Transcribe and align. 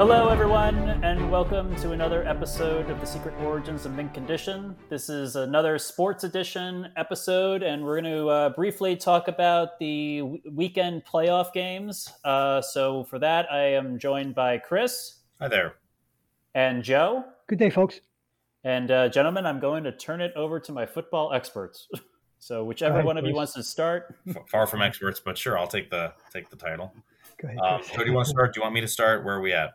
Hello, 0.00 0.30
everyone, 0.30 0.88
and 1.04 1.30
welcome 1.30 1.76
to 1.76 1.92
another 1.92 2.26
episode 2.26 2.88
of 2.88 2.98
the 3.02 3.06
Secret 3.06 3.34
Origins 3.42 3.84
of 3.84 3.94
Mint 3.94 4.14
Condition. 4.14 4.74
This 4.88 5.10
is 5.10 5.36
another 5.36 5.78
sports 5.78 6.24
edition 6.24 6.88
episode, 6.96 7.62
and 7.62 7.84
we're 7.84 8.00
going 8.00 8.14
to 8.14 8.28
uh, 8.28 8.48
briefly 8.48 8.96
talk 8.96 9.28
about 9.28 9.78
the 9.78 10.20
w- 10.20 10.40
weekend 10.52 11.04
playoff 11.04 11.52
games. 11.52 12.10
Uh, 12.24 12.62
so, 12.62 13.04
for 13.04 13.18
that, 13.18 13.52
I 13.52 13.74
am 13.74 13.98
joined 13.98 14.34
by 14.34 14.56
Chris. 14.56 15.16
Hi 15.38 15.48
there. 15.48 15.74
And 16.54 16.82
Joe. 16.82 17.22
Good 17.46 17.58
day, 17.58 17.68
folks. 17.68 18.00
And, 18.64 18.90
uh, 18.90 19.10
gentlemen, 19.10 19.44
I'm 19.44 19.60
going 19.60 19.84
to 19.84 19.92
turn 19.92 20.22
it 20.22 20.32
over 20.34 20.58
to 20.60 20.72
my 20.72 20.86
football 20.86 21.34
experts. 21.34 21.88
so, 22.38 22.64
whichever 22.64 22.94
ahead, 22.94 23.04
one 23.04 23.18
of 23.18 23.26
you 23.26 23.34
wants 23.34 23.52
to 23.52 23.62
start. 23.62 24.14
Far 24.50 24.66
from 24.66 24.80
experts, 24.80 25.20
but 25.22 25.36
sure, 25.36 25.58
I'll 25.58 25.68
take 25.68 25.90
the 25.90 26.14
take 26.32 26.48
the 26.48 26.56
title. 26.56 26.90
Go 27.36 27.48
ahead. 27.48 27.58
Um, 27.58 27.82
so, 27.82 27.98
do 27.98 28.06
you 28.06 28.14
want 28.14 28.28
to 28.28 28.30
start? 28.30 28.54
Do 28.54 28.60
you 28.60 28.62
want 28.62 28.74
me 28.74 28.80
to 28.80 28.88
start? 28.88 29.26
Where 29.26 29.34
are 29.36 29.42
we 29.42 29.52
at? 29.52 29.72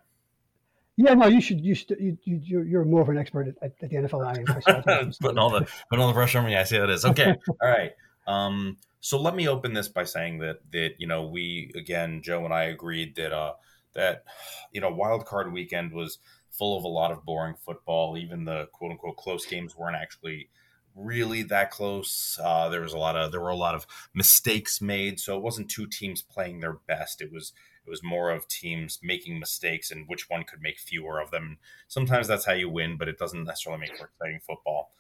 Yeah, 0.98 1.14
no, 1.14 1.28
you 1.28 1.42
should. 1.42 1.60
You, 1.60 1.76
should, 1.76 1.98
you, 2.00 2.18
you 2.24 2.62
you're- 2.64 2.86
more 2.86 3.02
of 3.02 3.10
an 3.10 3.18
expert 3.18 3.48
at, 3.48 3.56
at 3.62 3.80
the 3.80 3.88
NFL 3.88 4.34
than 4.34 4.46
I 4.48 5.02
am. 5.02 5.12
Putting 5.22 5.38
all 5.38 5.50
the 5.50 5.68
putting 5.90 6.02
all 6.02 6.08
the 6.08 6.14
pressure 6.14 6.40
on 6.40 6.46
me. 6.46 6.56
I 6.56 6.64
see 6.64 6.78
how 6.78 6.84
it 6.84 6.90
is. 6.90 7.06
Okay, 7.06 7.36
all 7.62 7.70
right. 7.70 7.92
Um, 8.28 8.78
so 9.02 9.22
let 9.22 9.36
me 9.36 9.48
open 9.48 9.74
this 9.74 9.88
by 9.88 10.04
saying 10.04 10.40
that 10.40 10.60
that 10.72 10.96
you 10.98 11.08
know 11.08 11.24
we 11.28 11.72
again 11.76 12.22
Joe 12.24 12.46
and 12.46 12.54
I 12.54 12.64
agreed 12.64 13.16
that 13.18 13.34
uh 13.34 13.54
that 13.94 14.24
you 14.72 14.82
know 14.82 14.90
wild 14.90 15.26
card 15.26 15.52
weekend 15.52 15.92
was 15.92 16.20
full 16.52 16.78
of 16.78 16.84
a 16.84 16.88
lot 16.88 17.12
of 17.12 17.26
boring 17.26 17.56
football. 17.66 18.18
Even 18.18 18.46
the 18.46 18.68
quote 18.72 18.92
unquote 18.92 19.18
close 19.18 19.46
games 19.46 19.76
weren't 19.76 19.98
actually 19.98 20.50
really 20.96 21.44
that 21.44 21.72
close. 21.72 22.40
Uh, 22.42 22.70
there 22.70 22.82
was 22.82 22.94
a 22.94 22.98
lot 22.98 23.16
of 23.16 23.32
there 23.32 23.42
were 23.42 23.50
a 23.50 23.56
lot 23.56 23.76
of 23.76 23.86
mistakes 24.14 24.82
made, 24.82 25.20
so 25.20 25.36
it 25.36 25.44
wasn't 25.44 25.70
two 25.70 25.88
teams 25.88 26.22
playing 26.22 26.62
their 26.62 26.78
best. 26.88 27.22
It 27.22 27.32
was 27.32 27.54
it 27.86 27.90
was 27.90 28.04
more 28.04 28.32
of 28.32 28.48
teams 28.48 29.00
making 29.04 29.40
mistakes 29.40 29.92
and 29.92 30.08
which 30.08 30.30
one 30.30 30.44
could 30.44 30.62
make 30.62 30.80
fewer 30.80 31.20
of 31.20 31.32
them. 31.32 31.58
Sometimes 31.88 32.28
that's 32.28 32.46
how 32.46 32.54
you 32.54 32.70
win, 32.70 32.98
but 32.98 33.08
it 33.08 33.18
doesn't 33.18 33.44
necessarily 33.44 33.82
make 33.82 33.98
for 33.98 34.06
exciting 34.06 34.40
football. 34.40 34.92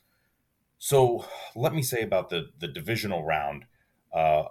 So 0.77 1.25
let 1.55 1.73
me 1.73 1.81
say 1.81 2.01
about 2.01 2.29
the 2.29 2.49
the 2.59 2.67
divisional 2.67 3.23
round. 3.23 3.65
Uh, 4.13 4.43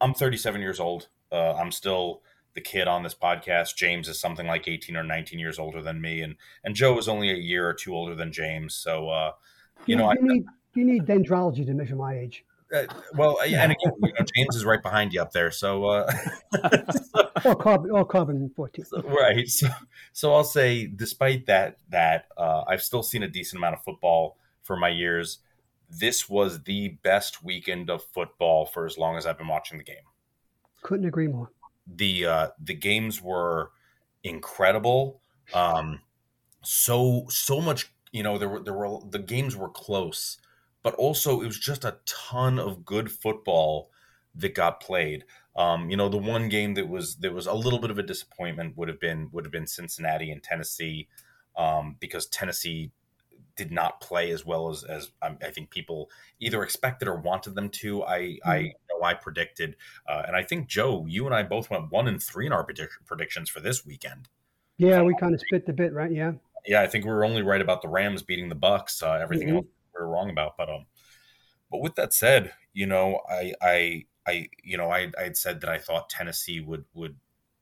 I'm 0.00 0.14
37 0.14 0.60
years 0.60 0.80
old. 0.80 1.08
Uh, 1.30 1.54
I'm 1.54 1.72
still 1.72 2.22
the 2.54 2.60
kid 2.60 2.88
on 2.88 3.02
this 3.02 3.14
podcast. 3.14 3.76
James 3.76 4.08
is 4.08 4.18
something 4.18 4.46
like 4.46 4.68
18 4.68 4.96
or 4.96 5.02
19 5.02 5.38
years 5.38 5.58
older 5.58 5.82
than 5.82 6.00
me, 6.00 6.22
and 6.22 6.36
and 6.62 6.74
Joe 6.74 6.98
is 6.98 7.08
only 7.08 7.30
a 7.30 7.36
year 7.36 7.68
or 7.68 7.74
two 7.74 7.94
older 7.94 8.14
than 8.14 8.32
James. 8.32 8.74
So 8.74 9.10
uh, 9.10 9.32
you 9.86 9.96
know, 9.96 10.10
I, 10.10 10.14
need 10.20 10.46
you 10.74 10.84
need 10.84 11.04
dendrology 11.04 11.66
to 11.66 11.74
measure 11.74 11.96
my 11.96 12.18
age. 12.18 12.44
Uh, 12.74 12.86
well, 13.14 13.38
and 13.40 13.72
again, 13.72 13.92
you 14.02 14.08
know, 14.18 14.24
James 14.36 14.56
is 14.56 14.64
right 14.64 14.82
behind 14.82 15.12
you 15.12 15.22
up 15.22 15.32
there. 15.32 15.50
So 15.50 15.84
uh, 15.86 16.12
Or 17.44 17.54
carbon, 17.54 17.90
or 17.90 18.04
carbon 18.06 18.50
fourteen. 18.56 18.84
right 19.04 19.46
so, 19.48 19.68
so 20.12 20.34
i'll 20.34 20.44
say 20.44 20.86
despite 20.86 21.46
that 21.46 21.78
that 21.90 22.26
uh, 22.38 22.62
i've 22.68 22.82
still 22.82 23.02
seen 23.02 23.22
a 23.22 23.28
decent 23.28 23.58
amount 23.58 23.74
of 23.74 23.82
football 23.82 24.38
for 24.62 24.76
my 24.76 24.88
years 24.88 25.38
this 25.90 26.28
was 26.28 26.62
the 26.62 26.88
best 27.02 27.44
weekend 27.44 27.90
of 27.90 28.02
football 28.02 28.64
for 28.64 28.86
as 28.86 28.96
long 28.96 29.16
as 29.16 29.26
i've 29.26 29.36
been 29.36 29.48
watching 29.48 29.76
the 29.78 29.84
game 29.84 30.06
Couldn't 30.82 31.04
agree 31.06 31.28
more. 31.28 31.50
the 31.86 32.24
uh, 32.26 32.48
the 32.58 32.72
games 32.74 33.20
were 33.20 33.72
incredible 34.22 35.20
um, 35.52 36.00
so 36.62 37.26
so 37.28 37.60
much 37.60 37.92
you 38.12 38.22
know 38.22 38.38
there 38.38 38.48
were 38.48 38.60
there 38.62 38.74
were 38.74 39.00
the 39.10 39.18
games 39.18 39.54
were 39.54 39.68
close 39.68 40.38
but 40.84 40.94
also 40.94 41.40
it 41.40 41.46
was 41.46 41.58
just 41.58 41.84
a 41.84 41.96
ton 42.06 42.60
of 42.60 42.84
good 42.84 43.10
football 43.10 43.90
that 44.36 44.54
got 44.54 44.80
played 44.80 45.24
um, 45.56 45.90
you 45.90 45.96
know 45.96 46.08
the 46.08 46.16
one 46.16 46.48
game 46.48 46.74
that 46.74 46.88
was 46.88 47.16
that 47.16 47.32
was 47.32 47.46
a 47.46 47.52
little 47.52 47.80
bit 47.80 47.90
of 47.90 47.98
a 47.98 48.02
disappointment 48.02 48.76
would 48.76 48.88
have 48.88 49.00
been 49.00 49.28
would 49.32 49.44
have 49.44 49.52
been 49.52 49.66
Cincinnati 49.66 50.30
and 50.30 50.42
Tennessee 50.42 51.08
um, 51.56 51.96
because 51.98 52.26
Tennessee 52.26 52.90
did 53.56 53.70
not 53.70 54.00
play 54.00 54.32
as 54.32 54.44
well 54.44 54.68
as 54.68 54.82
as 54.82 55.12
um, 55.22 55.38
I 55.40 55.50
think 55.50 55.70
people 55.70 56.10
either 56.40 56.64
expected 56.64 57.06
or 57.06 57.14
wanted 57.20 57.54
them 57.54 57.68
to. 57.70 58.02
I 58.02 58.38
I 58.44 58.72
know 58.90 59.04
I 59.04 59.14
predicted, 59.14 59.76
uh, 60.08 60.22
and 60.26 60.34
I 60.34 60.42
think 60.42 60.66
Joe, 60.66 61.06
you 61.08 61.24
and 61.26 61.32
I 61.32 61.44
both 61.44 61.70
went 61.70 61.92
one 61.92 62.08
and 62.08 62.20
three 62.20 62.46
in 62.46 62.52
our 62.52 62.64
predict- 62.64 63.06
predictions 63.06 63.48
for 63.48 63.60
this 63.60 63.86
weekend. 63.86 64.28
Yeah, 64.76 65.02
we 65.02 65.14
kind 65.14 65.34
of 65.34 65.40
split 65.40 65.66
the 65.66 65.72
bit, 65.72 65.92
right? 65.92 66.10
Yeah. 66.10 66.32
Yeah, 66.66 66.82
I 66.82 66.88
think 66.88 67.04
we 67.04 67.12
were 67.12 67.24
only 67.24 67.42
right 67.42 67.60
about 67.60 67.80
the 67.80 67.88
Rams 67.88 68.24
beating 68.24 68.48
the 68.48 68.56
Bucks. 68.56 69.00
Uh, 69.04 69.12
everything 69.22 69.48
Mhm. 69.50 69.56
else 69.58 69.66
we 69.98 70.04
were 70.04 70.10
wrong 70.10 70.30
about. 70.30 70.56
But 70.56 70.70
um, 70.70 70.86
but 71.70 71.80
with 71.80 71.94
that 71.96 72.12
said, 72.12 72.52
you 72.72 72.86
know, 72.86 73.20
I 73.28 73.54
I 73.60 74.06
I 74.26 74.48
you 74.62 74.76
know 74.76 74.90
I 74.90 75.10
I 75.18 75.24
had 75.24 75.36
said 75.36 75.60
that 75.60 75.70
I 75.70 75.78
thought 75.78 76.10
Tennessee 76.10 76.60
would 76.60 76.84
would 76.94 77.18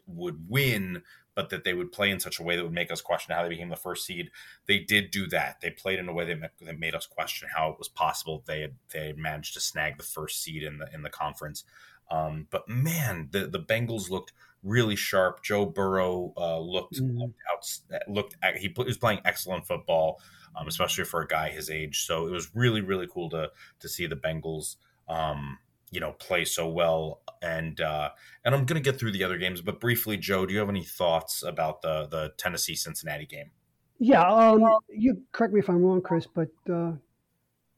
would 0.06 0.48
win, 0.48 1.02
but 1.34 1.50
that 1.50 1.64
they 1.64 1.74
would 1.74 1.92
play 1.92 2.10
in 2.10 2.20
such 2.20 2.38
a 2.40 2.42
way 2.42 2.56
that 2.56 2.64
would 2.64 2.72
make 2.72 2.90
us 2.90 3.00
question 3.00 3.34
how 3.34 3.42
they 3.42 3.48
became 3.48 3.68
the 3.68 3.76
first 3.76 4.04
seed. 4.04 4.30
They 4.66 4.78
did 4.80 5.10
do 5.10 5.26
that. 5.28 5.60
They 5.60 5.70
played 5.70 5.98
in 5.98 6.08
a 6.08 6.12
way 6.12 6.24
that, 6.34 6.52
that 6.60 6.78
made 6.78 6.94
us 6.94 7.06
question 7.06 7.48
how 7.54 7.70
it 7.70 7.78
was 7.78 7.88
possible 7.88 8.42
they 8.46 8.60
had 8.62 8.76
they 8.92 9.06
had 9.08 9.18
managed 9.18 9.54
to 9.54 9.60
snag 9.60 9.96
the 9.98 10.04
first 10.04 10.42
seed 10.42 10.62
in 10.62 10.78
the 10.78 10.92
in 10.92 11.02
the 11.02 11.10
conference. 11.10 11.64
Um, 12.10 12.46
but 12.50 12.68
man, 12.68 13.28
the 13.32 13.46
the 13.46 13.60
Bengals 13.60 14.10
looked 14.10 14.32
really 14.62 14.96
sharp. 14.96 15.42
Joe 15.42 15.66
Burrow 15.66 16.32
uh, 16.36 16.58
looked 16.60 17.00
Mhm. 17.00 17.18
looked 17.18 17.38
out, 17.50 18.08
looked 18.08 18.36
he 18.58 18.72
was 18.76 18.98
playing 18.98 19.20
excellent 19.24 19.66
football, 19.66 20.20
um, 20.56 20.68
especially 20.68 21.04
for 21.04 21.22
a 21.22 21.26
guy 21.26 21.50
his 21.50 21.70
age. 21.70 22.04
So 22.04 22.26
it 22.26 22.30
was 22.30 22.50
really 22.54 22.80
really 22.80 23.08
cool 23.12 23.30
to 23.30 23.50
to 23.80 23.88
see 23.88 24.06
the 24.06 24.16
Bengals. 24.16 24.76
Um, 25.08 25.58
you 25.90 26.00
know, 26.00 26.12
play 26.12 26.46
so 26.46 26.66
well, 26.68 27.20
and 27.42 27.78
uh, 27.80 28.10
and 28.44 28.54
I'm 28.54 28.64
gonna 28.64 28.80
get 28.80 28.98
through 28.98 29.12
the 29.12 29.24
other 29.24 29.36
games, 29.36 29.60
but 29.60 29.78
briefly, 29.78 30.16
Joe, 30.16 30.46
do 30.46 30.54
you 30.54 30.60
have 30.60 30.70
any 30.70 30.84
thoughts 30.84 31.42
about 31.42 31.82
the 31.82 32.06
the 32.06 32.32
Tennessee 32.38 32.74
Cincinnati 32.74 33.26
game? 33.26 33.50
Yeah. 33.98 34.28
Um, 34.28 34.64
you 34.88 35.22
correct 35.30 35.54
me 35.54 35.60
if 35.60 35.68
I'm 35.68 35.82
wrong, 35.82 36.00
Chris, 36.00 36.26
but 36.26 36.48
uh, 36.68 36.92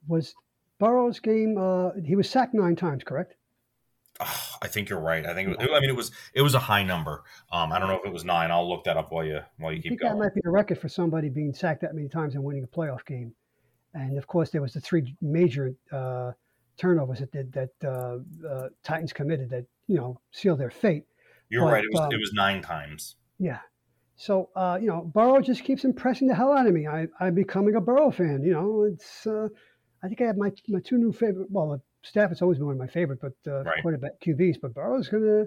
was 0.06 0.34
Burrow's 0.78 1.20
game? 1.20 1.58
Uh, 1.58 1.90
he 2.02 2.16
was 2.16 2.30
sacked 2.30 2.54
nine 2.54 2.76
times, 2.76 3.04
correct? 3.04 3.34
Ah, 4.20 4.58
I 4.62 4.68
think 4.68 4.88
you're 4.88 5.00
right. 5.00 5.24
I 5.26 5.34
think 5.34 5.50
it 5.50 5.58
was, 5.58 5.68
I 5.72 5.80
mean 5.80 5.90
it 5.90 5.96
was 5.96 6.10
it 6.32 6.42
was 6.42 6.54
a 6.54 6.58
high 6.58 6.82
number. 6.82 7.22
Um, 7.52 7.72
I 7.72 7.78
don't 7.78 7.88
know 7.88 7.98
if 7.98 8.06
it 8.06 8.12
was 8.12 8.24
nine. 8.24 8.50
I'll 8.50 8.68
look 8.68 8.84
that 8.84 8.96
up 8.96 9.12
while 9.12 9.24
you 9.24 9.40
while 9.58 9.72
you 9.72 9.82
keep 9.82 9.90
going. 9.90 9.92
I 9.92 9.92
keep 9.92 10.00
think 10.00 10.12
that 10.12 10.18
might 10.18 10.34
be 10.34 10.40
a 10.46 10.50
record 10.50 10.78
for 10.78 10.88
somebody 10.88 11.28
being 11.28 11.52
sacked 11.52 11.82
that 11.82 11.94
many 11.94 12.08
times 12.08 12.34
and 12.34 12.44
winning 12.44 12.64
a 12.64 12.66
playoff 12.66 13.04
game. 13.04 13.34
And 13.94 14.18
of 14.18 14.26
course, 14.26 14.50
there 14.50 14.62
was 14.62 14.72
the 14.72 14.80
three 14.80 15.14
major 15.20 15.74
uh, 15.92 16.32
turnovers 16.76 17.20
that 17.20 17.30
did, 17.30 17.52
that 17.52 17.70
uh, 17.84 18.18
uh, 18.48 18.68
Titans 18.82 19.12
committed 19.12 19.50
that 19.50 19.66
you 19.86 19.96
know 19.96 20.20
sealed 20.32 20.60
their 20.60 20.70
fate. 20.70 21.04
You're 21.48 21.64
but, 21.64 21.72
right. 21.72 21.84
It 21.84 21.90
was 21.92 22.00
um, 22.00 22.12
it 22.12 22.18
was 22.18 22.32
nine 22.32 22.62
times. 22.62 23.16
Yeah. 23.38 23.60
So 24.16 24.50
uh, 24.56 24.78
you 24.80 24.88
know, 24.88 25.02
Burrow 25.02 25.40
just 25.40 25.64
keeps 25.64 25.84
impressing 25.84 26.28
the 26.28 26.34
hell 26.34 26.52
out 26.52 26.66
of 26.66 26.74
me. 26.74 26.86
I, 26.86 27.06
I'm 27.20 27.34
becoming 27.34 27.74
a 27.74 27.80
Burrow 27.80 28.10
fan. 28.10 28.42
You 28.44 28.52
know, 28.52 28.82
it's 28.84 29.26
uh, 29.26 29.48
I 30.02 30.08
think 30.08 30.20
I 30.20 30.26
have 30.26 30.36
my 30.36 30.50
my 30.68 30.80
two 30.80 30.98
new 30.98 31.12
favorite. 31.12 31.48
Well, 31.50 31.82
Stafford's 32.04 32.42
always 32.42 32.58
been 32.58 32.66
one 32.66 32.74
of 32.76 32.80
my 32.80 32.86
favorite, 32.86 33.20
but 33.20 33.32
uh, 33.50 33.62
Right. 33.64 33.82
quarterback 33.82 34.20
QBs. 34.20 34.60
But 34.60 34.74
Burrow's 34.74 35.08
gonna 35.08 35.46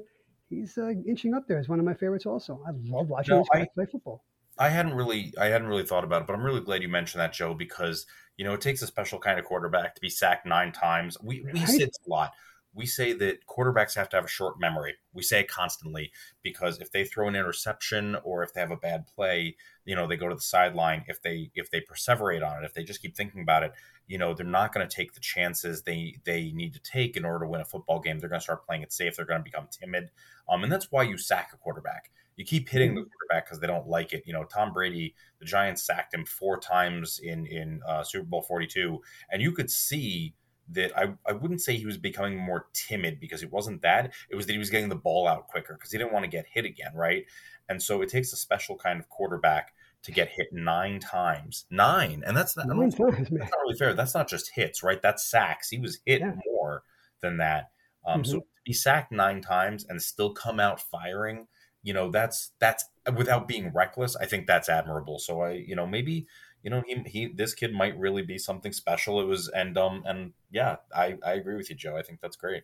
he's 0.50 0.78
uh, 0.78 0.91
inching 1.07 1.34
up 1.34 1.47
there 1.47 1.59
as 1.59 1.69
one 1.69 1.79
of 1.79 1.85
my 1.85 1.94
favorites. 1.94 2.25
Also, 2.25 2.62
I 2.68 2.72
love 2.90 3.07
watching 3.09 3.35
No, 3.35 3.45
I- 3.53 3.68
play 3.73 3.85
football. 3.85 4.23
I 4.59 4.69
hadn't 4.69 4.96
really 4.96 5.34
I 5.40 5.46
hadn't 5.47 5.67
really 5.67 5.85
thought 5.85 6.03
about 6.03 6.22
it, 6.23 6.28
but 6.28 6.34
I'm 6.34 6.41
really 6.41 6.62
glad 6.62 6.81
you 6.81 6.90
mentioned 6.90 7.22
that, 7.22 7.31
Joe, 7.31 7.53
because 7.53 8.07
you 8.38 8.44
know 8.46 8.53
it 8.56 8.62
takes 8.62 8.81
a 8.81 8.88
special 8.88 9.19
kind 9.19 9.38
of 9.38 9.46
quarterback 9.46 9.94
to 9.96 10.01
be 10.01 10.09
sacked 10.09 10.47
nine 10.47 10.72
times. 10.72 11.16
We 11.22 11.41
we 11.41 11.51
Right. 11.59 11.67
this 11.78 12.00
a 12.06 12.09
lot. 12.09 12.31
We 12.77 12.85
say 12.85 13.11
that 13.13 13.47
quarterbacks 13.47 13.95
have 13.95 14.07
to 14.09 14.17
have 14.17 14.25
a 14.25 14.29
short 14.29 14.59
memory. 14.59 14.93
We 15.11 15.23
say 15.23 15.39
it 15.39 15.49
constantly 15.49 16.11
because 16.43 16.79
if 16.79 16.91
they 16.91 17.03
throw 17.03 17.27
an 17.27 17.35
interception 17.35 18.15
or 18.23 18.43
if 18.43 18.53
they 18.53 18.61
have 18.61 18.71
a 18.71 18.77
bad 18.77 19.07
play, 19.07 19.55
you 19.83 19.95
know, 19.95 20.07
they 20.07 20.15
go 20.15 20.29
to 20.29 20.35
the 20.35 20.41
sideline. 20.41 21.03
If 21.07 21.21
they 21.23 21.49
if 21.55 21.71
they 21.71 21.81
perseverate 21.81 22.47
on 22.47 22.63
it, 22.63 22.66
if 22.66 22.75
they 22.75 22.83
just 22.83 23.01
keep 23.01 23.16
thinking 23.16 23.41
about 23.41 23.63
it, 23.63 23.73
you 24.05 24.17
know, 24.17 24.33
they're 24.33 24.45
not 24.45 24.73
going 24.73 24.87
to 24.87 24.95
take 24.95 25.13
the 25.13 25.19
chances 25.19 25.81
they 25.81 26.17
they 26.23 26.52
need 26.52 26.73
to 26.73 26.79
take 26.79 27.17
in 27.17 27.25
order 27.25 27.46
to 27.46 27.49
win 27.49 27.61
a 27.61 27.66
football 27.66 27.99
game. 27.99 28.19
They're 28.19 28.29
going 28.29 28.40
to 28.40 28.43
start 28.43 28.66
playing 28.66 28.84
it 28.84 28.93
safe. 28.93 29.16
They're 29.16 29.25
going 29.25 29.40
to 29.40 29.43
become 29.43 29.67
timid, 29.72 30.11
um, 30.47 30.63
and 30.63 30.72
that's 30.72 30.91
why 30.91 31.03
you 31.03 31.17
sack 31.17 31.49
a 31.53 31.57
quarterback. 31.57 32.11
You 32.35 32.46
keep 32.46 32.69
hitting 32.69 32.93
the 32.93 33.02
quarterback 33.02 33.47
because 33.47 33.59
they 33.59 33.66
don't 33.66 33.87
like 33.87 34.13
it. 34.13 34.22
You 34.28 34.34
know, 34.34 34.43
Tom 34.43 34.72
Brady, 34.72 35.16
the 35.40 35.46
Giants 35.46 35.81
sacked 35.81 36.13
him 36.13 36.23
four 36.25 36.59
times 36.59 37.19
in 37.23 37.47
in 37.47 37.81
uh, 37.87 38.03
Super 38.03 38.25
Bowl 38.25 38.43
forty 38.43 38.67
two, 38.67 39.02
and 39.31 39.41
you 39.41 39.52
could 39.52 39.72
see 39.72 40.35
that 40.69 40.97
I, 40.97 41.14
I 41.25 41.31
wouldn't 41.31 41.61
say 41.61 41.75
he 41.78 41.85
was 41.85 41.97
becoming 41.97 42.37
more 42.37 42.67
timid 42.73 43.19
because 43.19 43.43
it 43.43 43.52
wasn't 43.52 43.81
that. 43.84 44.14
It 44.29 44.35
was 44.35 44.46
that 44.46 44.53
he 44.53 44.59
was 44.59 44.69
getting 44.69 44.90
the 44.90 44.96
ball 44.96 45.28
out 45.28 45.47
quicker 45.47 45.73
because 45.75 45.91
he 45.91 45.97
didn't 45.97 46.14
want 46.14 46.23
to 46.25 46.29
get 46.31 46.46
hit 46.46 46.66
again, 46.66 46.91
right? 46.93 47.25
And 47.69 47.81
so 47.81 48.02
it 48.02 48.09
takes 48.09 48.34
a 48.34 48.37
special 48.37 48.75
kind 48.75 48.99
of 48.99 49.09
quarterback 49.09 49.73
to 50.03 50.11
get 50.11 50.29
hit 50.29 50.53
nine 50.53 50.99
times. 50.99 51.66
Nine. 51.69 52.23
And 52.25 52.35
that's 52.35 52.55
not, 52.55 52.67
Nine 52.67 52.91
times, 52.91 53.17
that's 53.17 53.31
not 53.31 53.59
really 53.61 53.78
fair. 53.78 53.93
That's 53.93 54.14
not 54.14 54.29
just 54.29 54.52
hits, 54.53 54.84
right? 54.84 55.02
That's 55.02 55.29
sacks. 55.29 55.69
He 55.69 55.79
was 55.79 55.99
hit 56.05 56.22
Yeah. 56.22 56.34
more 56.46 56.84
than 57.22 57.37
that. 57.37 57.72
Um, 58.05 58.23
So 58.23 58.40
to 58.40 58.46
be 58.66 58.73
sacked 58.73 59.11
nine 59.11 59.41
times 59.41 59.85
and 59.90 60.02
still 60.02 60.34
come 60.34 60.59
out 60.59 60.79
firing, 60.79 61.47
you 61.84 61.93
know, 61.93 62.11
that's 62.11 62.52
that's 62.59 62.85
without 63.16 63.47
being 63.47 63.72
reckless. 63.73 64.16
I 64.16 64.25
think 64.25 64.47
that's 64.47 64.69
admirable. 64.69 65.19
So 65.19 65.41
I, 65.41 65.52
you 65.52 65.75
know, 65.75 65.87
maybe 65.87 66.28
you 66.67 66.72
know 66.72 66.84
he, 66.85 66.96
he 67.05 67.28
this 67.28 67.53
kid 67.53 67.72
might 67.73 67.97
really 67.97 68.23
be 68.23 68.37
something 68.37 68.73
special. 68.73 69.22
It 69.22 69.23
was 69.23 69.47
and 69.47 69.78
um 69.78 70.03
and 70.05 70.34
yeah, 70.52 70.75
I 70.93 71.17
I 71.25 71.35
agree 71.35 71.55
with 71.55 71.69
you, 71.69 71.78
Joe. 71.78 71.96
I 71.96 72.02
think 72.02 72.19
that's 72.19 72.35
great. 72.35 72.64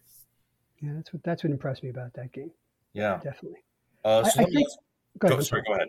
Yeah, 0.81 0.91
that's 0.95 1.13
what 1.13 1.23
that's 1.23 1.41
what 1.41 1.51
impressed 1.51 1.83
me 1.83 1.89
about 1.89 2.13
that 2.15 2.33
game. 2.33 2.51
Yeah. 2.91 3.21
Definitely. 3.23 3.63
Uh, 4.03 4.25
so 4.25 4.41
I 4.41 4.45
me 4.45 4.55
think- 4.55 4.67
Go 5.19 5.29
go, 5.29 5.33
ahead. 5.35 5.45
sorry, 5.45 5.63
go 5.65 5.75
ahead. 5.75 5.87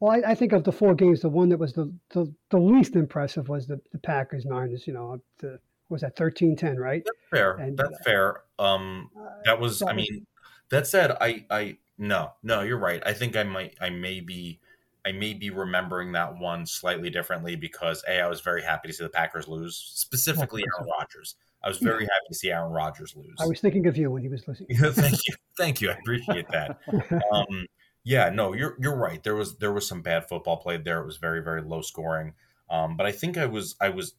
Well, 0.00 0.12
I, 0.12 0.30
I, 0.30 0.34
think 0.34 0.52
of 0.52 0.64
the 0.64 0.72
four 0.72 0.94
games, 0.94 1.20
the 1.20 1.28
one 1.28 1.48
that 1.48 1.58
was 1.58 1.72
the, 1.72 1.92
the, 2.10 2.32
the 2.50 2.58
least 2.58 2.94
impressive 2.94 3.48
was 3.48 3.66
the, 3.66 3.80
the 3.90 3.98
Packers 3.98 4.44
Niners. 4.44 4.86
You 4.86 4.92
know, 4.92 5.20
the, 5.38 5.58
was 5.88 6.02
that 6.02 6.16
13-10, 6.16 6.78
right? 6.78 7.02
That's 7.04 7.30
fair. 7.30 7.56
And, 7.56 7.76
That's 7.76 7.92
uh, 8.00 8.04
fair. 8.04 8.40
Um, 8.58 9.10
uh, 9.18 9.28
that 9.44 9.58
was. 9.58 9.82
I 9.82 9.92
mean, 9.92 10.26
that 10.70 10.86
said, 10.86 11.10
I 11.20 11.44
I 11.50 11.78
no 11.98 12.32
no, 12.42 12.62
you're 12.62 12.78
right. 12.78 13.02
I 13.04 13.12
think 13.12 13.36
I 13.36 13.42
might 13.42 13.74
I 13.80 13.90
may 13.90 14.20
be 14.20 14.60
I 15.06 15.12
may 15.12 15.34
be 15.34 15.50
remembering 15.50 16.12
that 16.12 16.38
one 16.38 16.66
slightly 16.66 17.10
differently 17.10 17.56
because 17.56 18.02
a 18.08 18.20
I 18.20 18.28
was 18.28 18.40
very 18.40 18.62
happy 18.62 18.88
to 18.88 18.94
see 18.94 19.04
the 19.04 19.10
Packers 19.10 19.46
lose, 19.46 19.76
specifically 19.76 20.62
Aaron 20.62 20.90
Rodgers. 20.98 21.36
I 21.62 21.68
was 21.68 21.78
very 21.78 22.04
happy 22.04 22.26
to 22.28 22.34
see 22.34 22.50
Aaron 22.50 22.72
Rodgers 22.72 23.14
lose. 23.16 23.36
I 23.40 23.46
was 23.46 23.60
thinking 23.60 23.86
of 23.86 23.96
you 23.96 24.10
when 24.10 24.22
he 24.22 24.28
was 24.28 24.46
losing. 24.46 24.66
thank 24.76 25.18
you, 25.26 25.34
thank 25.56 25.80
you. 25.80 25.90
I 25.90 25.94
appreciate 25.94 26.48
that. 26.50 26.78
Um, 27.32 27.66
yeah, 28.04 28.28
no, 28.28 28.52
you're 28.52 28.76
you're 28.78 28.96
right. 28.96 29.22
There 29.22 29.34
was 29.34 29.56
there 29.56 29.72
was 29.72 29.88
some 29.88 30.02
bad 30.02 30.28
football 30.28 30.58
played 30.58 30.84
there. 30.84 31.00
It 31.00 31.06
was 31.06 31.16
very 31.16 31.42
very 31.42 31.62
low 31.62 31.80
scoring. 31.80 32.34
Um, 32.68 32.96
but 32.96 33.06
I 33.06 33.12
think 33.12 33.38
I 33.38 33.46
was 33.46 33.76
I 33.80 33.88
was 33.88 34.14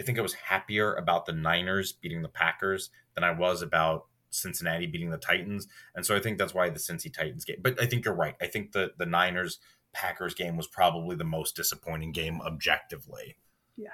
I 0.00 0.02
think 0.02 0.18
I 0.18 0.22
was 0.22 0.34
happier 0.34 0.94
about 0.94 1.26
the 1.26 1.32
Niners 1.32 1.92
beating 1.92 2.22
the 2.22 2.28
Packers 2.28 2.90
than 3.14 3.24
I 3.24 3.32
was 3.32 3.60
about 3.62 4.06
Cincinnati 4.30 4.86
beating 4.86 5.10
the 5.10 5.18
Titans. 5.18 5.68
And 5.94 6.04
so 6.04 6.16
I 6.16 6.20
think 6.20 6.38
that's 6.38 6.54
why 6.54 6.68
the 6.70 6.78
Cincy 6.78 7.12
Titans 7.12 7.44
game. 7.44 7.58
But 7.60 7.80
I 7.80 7.86
think 7.86 8.04
you're 8.04 8.14
right. 8.14 8.36
I 8.40 8.46
think 8.46 8.72
the 8.72 8.92
the 8.98 9.06
Niners 9.06 9.58
Packers 9.96 10.34
game 10.34 10.56
was 10.56 10.66
probably 10.66 11.16
the 11.16 11.24
most 11.24 11.56
disappointing 11.56 12.12
game 12.12 12.40
objectively. 12.42 13.36
Yeah. 13.76 13.88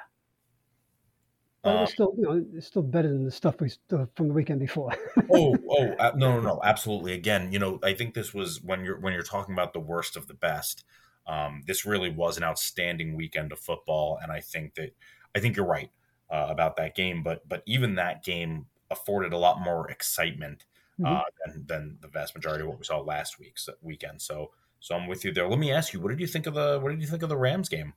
But 1.63 1.77
um, 1.77 1.83
it's 1.85 1.93
still, 1.93 2.13
you 2.17 2.25
know, 2.25 2.45
it's 2.55 2.67
still 2.67 2.83
better 2.83 3.09
than 3.09 3.25
the 3.25 3.31
stuff 3.31 3.61
we 3.61 3.71
uh, 3.93 4.07
from 4.17 4.27
the 4.29 4.35
weekend 4.35 4.59
before. 4.59 4.93
oh, 5.33 5.57
oh, 5.71 5.93
uh, 6.01 6.11
no, 6.17 6.41
no, 6.41 6.41
no, 6.41 6.61
absolutely. 6.65 7.13
Again, 7.13 7.53
you 7.53 7.61
know, 7.61 7.79
I 7.85 7.95
think 7.95 8.15
this 8.15 8.35
was 8.35 8.61
when 8.63 8.85
you're 8.85 8.99
when 8.99 9.13
you're 9.13 9.23
talking 9.23 9.55
about 9.55 9.73
the 9.73 9.81
worst 9.81 10.17
of 10.17 10.27
the 10.27 10.35
best. 10.35 10.85
Um, 11.25 11.63
this 11.69 11.87
really 11.87 12.11
was 12.11 12.37
an 12.37 12.43
outstanding 12.43 13.15
weekend 13.15 13.53
of 13.53 13.61
football, 13.61 14.19
and 14.21 14.33
I 14.33 14.41
think 14.41 14.75
that 14.75 14.97
I 15.37 15.39
think 15.39 15.55
you're 15.55 15.65
right 15.65 15.91
uh, 16.29 16.49
about 16.51 16.77
that 16.79 16.97
game. 16.97 17.23
But 17.23 17.49
but 17.49 17.63
even 17.65 17.95
that 17.95 18.25
game 18.25 18.67
afforded 18.91 19.33
a 19.33 19.39
lot 19.39 19.61
more 19.61 19.89
excitement 19.89 20.65
uh, 21.05 21.09
mm-hmm. 21.09 21.53
than 21.53 21.67
than 21.67 21.99
the 22.01 22.09
vast 22.09 22.35
majority 22.35 22.63
of 22.63 22.71
what 22.71 22.79
we 22.79 22.85
saw 22.85 22.99
last 22.99 23.39
week's 23.39 23.69
weekend. 23.81 24.21
So 24.21 24.51
so 24.83 24.97
I'm 24.97 25.07
with 25.07 25.25
you 25.25 25.33
there. 25.33 25.49
Let 25.49 25.61
me 25.61 25.71
ask 25.71 25.93
you, 25.93 26.01
what 26.01 26.09
did 26.09 26.19
you 26.19 26.27
think 26.27 26.49
of 26.49 26.55
the 26.55 26.81
what 26.83 26.91
did 26.91 27.01
you 27.01 27.07
think 27.07 27.23
of 27.23 27.29
the 27.29 27.37
Rams 27.37 27.69
game? 27.69 27.95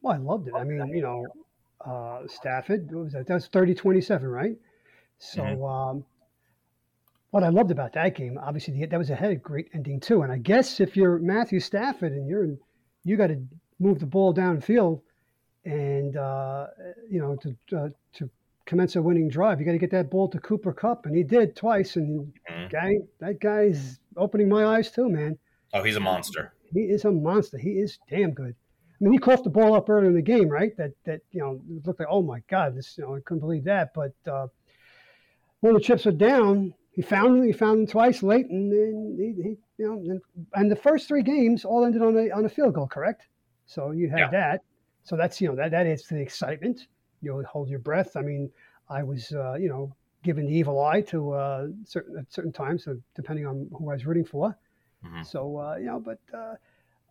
Well, 0.00 0.14
I 0.14 0.16
loved 0.16 0.48
it. 0.48 0.54
I 0.56 0.64
mean, 0.64 0.88
you 0.88 1.02
know, 1.02 1.26
uh, 1.84 2.26
Stafford. 2.26 2.90
What 2.90 3.04
was 3.04 3.12
that? 3.12 3.26
That's 3.26 3.48
30-27, 3.48 4.22
right? 4.22 4.56
So, 5.18 5.42
mm-hmm. 5.42 5.62
um, 5.62 6.04
what 7.30 7.44
I 7.44 7.50
loved 7.50 7.70
about 7.70 7.92
that 7.92 8.14
game, 8.14 8.38
obviously, 8.42 8.86
that 8.86 8.96
was 8.96 9.10
a 9.10 9.14
head 9.14 9.42
great 9.42 9.68
ending 9.74 10.00
too. 10.00 10.22
And 10.22 10.32
I 10.32 10.38
guess 10.38 10.80
if 10.80 10.96
you're 10.96 11.18
Matthew 11.18 11.60
Stafford 11.60 12.12
and 12.12 12.26
you're 12.26 12.44
in, 12.44 12.58
you 13.04 13.18
got 13.18 13.26
to 13.26 13.42
move 13.78 14.00
the 14.00 14.06
ball 14.06 14.32
downfield, 14.32 15.02
and 15.66 16.16
uh, 16.16 16.68
you 17.10 17.20
know 17.20 17.36
to 17.36 17.76
uh, 17.76 17.88
to 18.14 18.30
commence 18.64 18.96
a 18.96 19.02
winning 19.02 19.28
drive, 19.28 19.60
you 19.60 19.66
got 19.66 19.72
to 19.72 19.78
get 19.78 19.90
that 19.90 20.10
ball 20.10 20.28
to 20.28 20.38
Cooper 20.38 20.72
Kupp. 20.72 21.04
and 21.04 21.14
he 21.14 21.22
did 21.22 21.54
twice. 21.54 21.96
And 21.96 22.32
mm-hmm. 22.50 22.68
guy, 22.68 22.94
that 23.20 23.40
guy's 23.40 24.00
opening 24.16 24.48
my 24.48 24.64
eyes 24.64 24.90
too, 24.90 25.10
man. 25.10 25.38
Oh, 25.72 25.82
he's 25.82 25.96
a 25.96 26.00
monster. 26.00 26.52
He 26.72 26.80
is 26.80 27.04
a 27.04 27.12
monster. 27.12 27.58
He 27.58 27.72
is 27.72 27.98
damn 28.08 28.32
good. 28.32 28.54
I 29.00 29.04
mean, 29.04 29.12
he 29.12 29.18
coughed 29.18 29.44
the 29.44 29.50
ball 29.50 29.74
up 29.74 29.90
early 29.90 30.06
in 30.06 30.14
the 30.14 30.22
game, 30.22 30.48
right? 30.48 30.76
That 30.76 30.92
that 31.04 31.20
you 31.30 31.40
know 31.40 31.60
looked 31.84 32.00
like, 32.00 32.08
oh 32.10 32.22
my 32.22 32.40
God, 32.48 32.74
this 32.74 32.96
you 32.96 33.04
know 33.04 33.14
I 33.14 33.20
couldn't 33.20 33.40
believe 33.40 33.64
that. 33.64 33.92
But 33.94 34.14
uh, 34.26 34.46
when 35.60 35.74
the 35.74 35.80
chips 35.80 36.06
were 36.06 36.12
down, 36.12 36.72
he 36.92 37.02
found 37.02 37.38
him. 37.38 37.44
He 37.44 37.52
found 37.52 37.80
them 37.80 37.86
twice 37.86 38.22
late, 38.22 38.46
and 38.46 38.72
then 38.72 39.16
he, 39.18 39.42
he 39.42 39.56
you 39.78 39.86
know, 39.86 39.92
and, 39.98 40.20
and, 40.54 40.70
the 40.70 40.76
first 40.76 41.08
three 41.08 41.22
games 41.22 41.64
all 41.64 41.84
ended 41.84 42.00
on 42.00 42.16
a 42.16 42.30
on 42.30 42.46
a 42.46 42.48
field 42.48 42.74
goal, 42.74 42.88
correct? 42.88 43.26
So 43.66 43.90
you 43.90 44.08
had 44.08 44.18
yeah. 44.18 44.30
that. 44.30 44.60
So 45.04 45.16
that's 45.16 45.40
you 45.40 45.48
know 45.48 45.56
that 45.56 45.72
that 45.72 45.86
adds 45.86 46.04
to 46.04 46.14
the 46.14 46.22
excitement. 46.22 46.86
You 47.20 47.44
hold 47.50 47.68
your 47.68 47.80
breath. 47.80 48.16
I 48.16 48.22
mean, 48.22 48.50
I 48.88 49.02
was 49.02 49.30
uh, 49.32 49.54
you 49.54 49.68
know 49.68 49.94
given 50.22 50.46
the 50.46 50.54
evil 50.54 50.82
eye 50.82 51.02
to 51.02 51.32
uh, 51.32 51.66
certain 51.84 52.16
at 52.18 52.32
certain 52.32 52.52
times, 52.52 52.84
so 52.84 52.96
depending 53.14 53.46
on 53.46 53.68
who 53.76 53.90
I 53.90 53.94
was 53.94 54.06
rooting 54.06 54.24
for. 54.24 54.56
Mm-hmm. 55.06 55.22
So 55.22 55.58
uh, 55.58 55.76
you 55.76 55.86
know, 55.86 56.00
but 56.00 56.18
uh, 56.34 56.54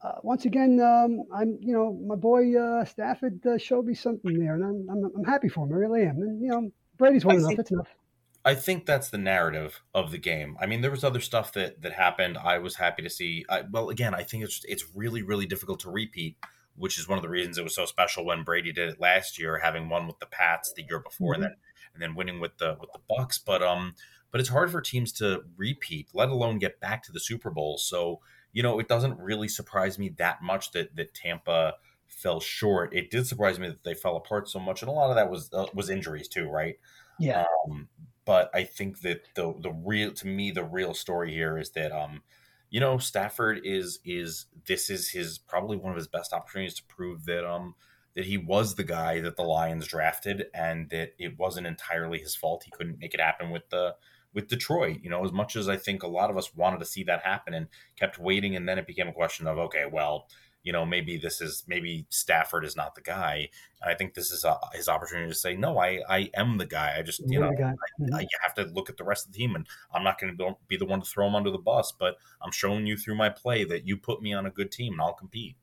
uh, 0.04 0.20
once 0.24 0.46
again, 0.46 0.80
um, 0.82 1.24
I'm, 1.34 1.58
you 1.62 1.74
know, 1.74 1.94
my 1.94 2.16
boy 2.16 2.56
uh, 2.56 2.86
Stafford 2.86 3.46
uh, 3.46 3.58
showed 3.58 3.86
me 3.86 3.96
something 3.96 4.38
there, 4.38 4.56
and 4.56 4.64
I'm, 4.64 4.88
I'm, 4.90 5.12
I'm, 5.18 5.24
happy 5.24 5.48
for 5.48 5.66
him. 5.66 5.74
I 5.74 5.78
really 5.78 6.04
am. 6.04 6.18
And 6.18 6.42
you 6.42 6.50
know, 6.50 6.70
Brady's 6.98 7.26
won 7.26 7.36
I 7.36 7.40
enough. 7.40 7.48
Think, 7.50 7.58
That's 7.58 7.72
enough. 7.72 7.96
I 8.44 8.54
think 8.54 8.86
that's 8.86 9.10
the 9.10 9.18
narrative 9.18 9.82
of 9.96 10.12
the 10.12 10.20
game. 10.20 10.56
I 10.62 10.68
mean, 10.68 10.82
there 10.82 10.92
was 10.92 11.04
other 11.04 11.20
stuff 11.20 11.54
that 11.54 11.82
that 11.82 11.94
happened. 11.94 12.38
I 12.38 12.60
was 12.60 12.76
happy 12.76 13.02
to 13.02 13.10
see. 13.10 13.46
I, 13.50 13.64
well, 13.70 13.90
again, 13.90 14.14
I 14.14 14.22
think 14.22 14.44
it's 14.44 14.64
it's 14.68 14.86
really 14.94 15.24
really 15.24 15.48
difficult 15.48 15.80
to 15.82 15.90
repeat, 15.90 16.38
which 16.76 17.00
is 17.00 17.08
one 17.08 17.18
of 17.18 17.24
the 17.24 17.30
reasons 17.30 17.58
it 17.58 17.64
was 17.64 17.76
so 17.76 17.86
special 17.86 18.26
when 18.26 18.44
Brady 18.44 18.72
did 18.72 18.90
it 18.90 19.02
last 19.02 19.40
year, 19.40 19.60
having 19.60 19.90
won 19.90 20.06
with 20.06 20.20
the 20.20 20.28
Pats 20.28 20.72
the 20.76 20.84
year 20.88 21.00
before, 21.00 21.34
mm-hmm. 21.34 21.44
and 21.44 21.52
then 21.52 21.58
and 21.94 22.04
then 22.04 22.16
winning 22.16 22.40
with 22.40 22.58
the 22.60 22.78
with 22.80 22.92
the 22.94 23.00
Bucks. 23.10 23.40
But 23.40 23.64
um, 23.64 23.96
but 24.36 24.42
it's 24.42 24.50
hard 24.50 24.70
for 24.70 24.82
teams 24.82 25.14
to 25.14 25.46
repeat, 25.56 26.10
let 26.14 26.28
alone 26.28 26.60
get 26.60 26.82
back 26.82 27.02
to 27.02 27.14
the 27.14 27.22
Super 27.22 27.50
Bowl. 27.50 27.78
So 27.78 28.20
you 28.52 28.62
know, 28.64 28.80
it 28.80 28.90
doesn't 28.90 29.18
really 29.18 29.48
surprise 29.48 29.98
me 29.98 30.10
that 30.18 30.42
much 30.42 30.72
that 30.72 30.94
that 30.98 31.14
Tampa 31.14 31.76
fell 32.06 32.42
short. 32.42 32.94
It 32.94 33.10
did 33.10 33.26
surprise 33.26 33.60
me 33.60 33.70
that 33.70 33.86
they 33.86 33.94
fell 33.94 34.18
apart 34.18 34.50
so 34.50 34.60
much, 34.60 34.82
and 34.82 34.90
a 34.90 34.92
lot 34.92 35.10
of 35.10 35.16
that 35.16 35.32
was 35.32 35.50
uh, 35.54 35.68
was 35.74 35.90
injuries 35.90 36.28
too, 36.28 36.50
right? 36.50 36.76
Yeah. 37.18 37.46
Um, 37.70 37.88
but 38.26 38.50
I 38.54 38.66
think 38.66 39.00
that 39.04 39.22
the 39.36 39.56
the 39.58 39.72
real 39.72 40.12
to 40.12 40.28
me 40.28 40.52
the 40.52 40.66
real 40.66 40.94
story 40.94 41.32
here 41.32 41.58
is 41.58 41.70
that 41.70 41.94
um, 41.94 42.22
you 42.70 42.82
know, 42.82 42.98
Stafford 42.98 43.62
is 43.64 44.00
is 44.04 44.48
this 44.68 44.90
is 44.90 45.12
his 45.12 45.38
probably 45.38 45.78
one 45.78 45.94
of 45.94 45.98
his 45.98 46.10
best 46.10 46.34
opportunities 46.34 46.76
to 46.76 46.84
prove 46.84 47.24
that 47.24 47.50
um 47.50 47.76
that 48.18 48.26
he 48.26 48.38
was 48.38 48.76
the 48.76 48.84
guy 48.84 49.22
that 49.22 49.38
the 49.38 49.44
Lions 49.44 49.88
drafted 49.88 50.48
and 50.54 50.90
that 50.90 51.14
it 51.18 51.40
wasn't 51.40 51.68
entirely 51.68 52.20
his 52.20 52.36
fault. 52.36 52.64
He 52.66 52.72
couldn't 52.72 53.00
make 53.00 53.14
it 53.14 53.22
happen 53.22 53.50
with 53.50 53.70
the 53.70 53.96
with 54.36 54.48
Detroit. 54.48 55.00
You 55.02 55.10
know, 55.10 55.26
as 55.26 55.32
much 55.32 55.56
as 55.56 55.68
I 55.68 55.78
think 55.78 56.04
a 56.04 56.08
lot 56.08 56.30
of 56.30 56.38
us 56.38 56.54
wanted 56.54 56.80
to 56.80 56.86
see 56.86 57.04
that 57.06 57.24
happen 57.24 57.56
and 57.56 57.68
kept 57.98 58.20
waiting, 58.20 58.56
and 58.56 58.70
then 58.70 58.78
it 58.78 58.86
became 58.86 59.08
a 59.08 59.14
question 59.14 59.48
of, 59.48 59.58
okay, 59.58 59.86
well, 59.92 60.28
you 60.66 60.74
know, 60.74 60.86
maybe 60.86 61.18
this 61.18 61.42
is 61.42 61.64
maybe 61.68 62.08
Stafford 62.10 62.66
is 62.66 62.76
not 62.76 62.96
the 62.96 63.02
guy. 63.02 63.50
And 63.82 63.92
I 63.92 63.96
think 63.96 64.16
this 64.16 64.32
is 64.32 64.44
a, 64.44 64.58
his 64.74 64.90
opportunity 64.90 65.30
to 65.30 65.38
say, 65.38 65.56
no, 65.56 65.78
I 65.78 66.02
I 66.10 66.30
am 66.36 66.58
the 66.58 66.66
guy. 66.66 66.96
I 66.98 67.04
just 67.04 67.22
you 67.22 67.40
You're 67.40 67.42
know 67.42 67.50
I, 67.50 67.72
mm-hmm. 68.02 68.14
I, 68.16 68.22
you 68.22 68.28
have 68.42 68.56
to 68.56 68.64
look 68.64 68.90
at 68.90 68.98
the 68.98 69.04
rest 69.04 69.28
of 69.28 69.32
the 69.32 69.38
team, 69.38 69.56
and 69.56 69.66
I'm 69.94 70.04
not 70.04 70.20
going 70.20 70.36
to 70.36 70.56
be 70.68 70.76
the 70.76 70.86
one 70.86 71.02
to 71.02 71.06
throw 71.06 71.28
him 71.28 71.36
under 71.36 71.52
the 71.52 71.60
bus, 71.60 71.94
but 71.98 72.18
I'm 72.42 72.52
showing 72.52 72.86
you 72.88 72.98
through 72.98 73.16
my 73.16 73.30
play 73.30 73.64
that 73.64 73.88
you 73.88 73.96
put 73.96 74.22
me 74.22 74.34
on 74.34 74.46
a 74.46 74.52
good 74.52 74.72
team, 74.72 74.94
and 74.94 75.02
I'll 75.02 75.14
compete. 75.14 75.56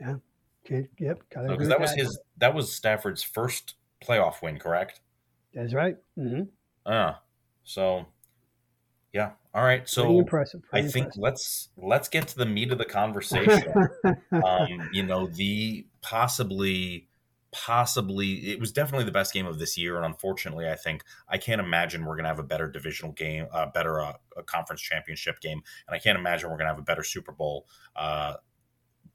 Yeah. 0.00 0.16
Okay. 0.66 0.88
Yep. 0.98 1.20
Because 1.28 1.66
so, 1.66 1.68
that 1.68 1.80
was 1.80 1.92
his 1.92 2.18
that 2.38 2.54
was 2.54 2.74
Stafford's 2.74 3.22
first 3.22 3.74
playoff 4.02 4.42
win, 4.42 4.58
correct? 4.58 5.00
That's 5.52 5.72
right. 5.72 5.96
Mm-hmm. 6.18 6.42
Uh, 6.84 7.12
so, 7.64 8.06
yeah. 9.12 9.32
All 9.54 9.64
right. 9.64 9.88
So 9.88 10.02
Pretty 10.02 10.18
impressive. 10.18 10.62
Pretty 10.62 10.86
I 10.86 10.90
think 10.90 11.06
impressive. 11.06 11.22
let's 11.22 11.68
let's 11.76 12.08
get 12.08 12.28
to 12.28 12.36
the 12.36 12.46
meat 12.46 12.72
of 12.72 12.78
the 12.78 12.84
conversation. 12.84 13.72
um, 14.32 14.90
you 14.92 15.02
know, 15.02 15.26
the 15.26 15.86
possibly 16.02 17.08
possibly 17.54 18.50
it 18.50 18.58
was 18.58 18.72
definitely 18.72 19.04
the 19.04 19.12
best 19.12 19.32
game 19.32 19.46
of 19.46 19.60
this 19.60 19.78
year 19.78 19.94
and 19.94 20.04
unfortunately 20.04 20.68
i 20.68 20.74
think 20.74 21.04
i 21.28 21.38
can't 21.38 21.60
imagine 21.60 22.04
we're 22.04 22.16
going 22.16 22.24
to 22.24 22.28
have 22.28 22.40
a 22.40 22.42
better 22.42 22.68
divisional 22.68 23.12
game 23.12 23.46
a 23.52 23.58
uh, 23.58 23.70
better 23.70 24.00
uh, 24.00 24.12
a 24.36 24.42
conference 24.42 24.82
championship 24.82 25.38
game 25.38 25.62
and 25.86 25.94
i 25.94 25.98
can't 26.00 26.18
imagine 26.18 26.50
we're 26.50 26.56
going 26.56 26.66
to 26.66 26.72
have 26.72 26.80
a 26.80 26.82
better 26.82 27.04
super 27.04 27.30
bowl 27.30 27.64
uh, 27.94 28.34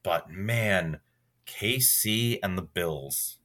but 0.04 0.32
man 0.32 1.02
kc 1.46 2.40
and 2.42 2.58
the 2.58 2.62
bills 2.62 3.40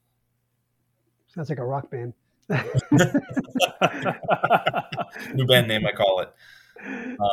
sounds 1.26 1.48
like 1.48 1.58
a 1.58 1.66
rock 1.66 1.90
band 1.90 2.14
New 5.34 5.46
band 5.46 5.68
name, 5.68 5.86
I 5.86 5.92
call 5.92 6.20
it. 6.20 6.32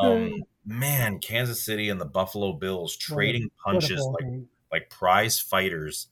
Um, 0.02 0.44
man, 0.66 1.20
Kansas 1.20 1.62
City 1.62 1.90
and 1.90 2.00
the 2.00 2.06
Buffalo 2.06 2.54
Bills 2.54 2.96
trading 2.96 3.50
punches 3.66 4.00
like 4.00 4.24
game. 4.24 4.48
like 4.72 4.90
prize 4.90 5.42
fighters. 5.42 6.08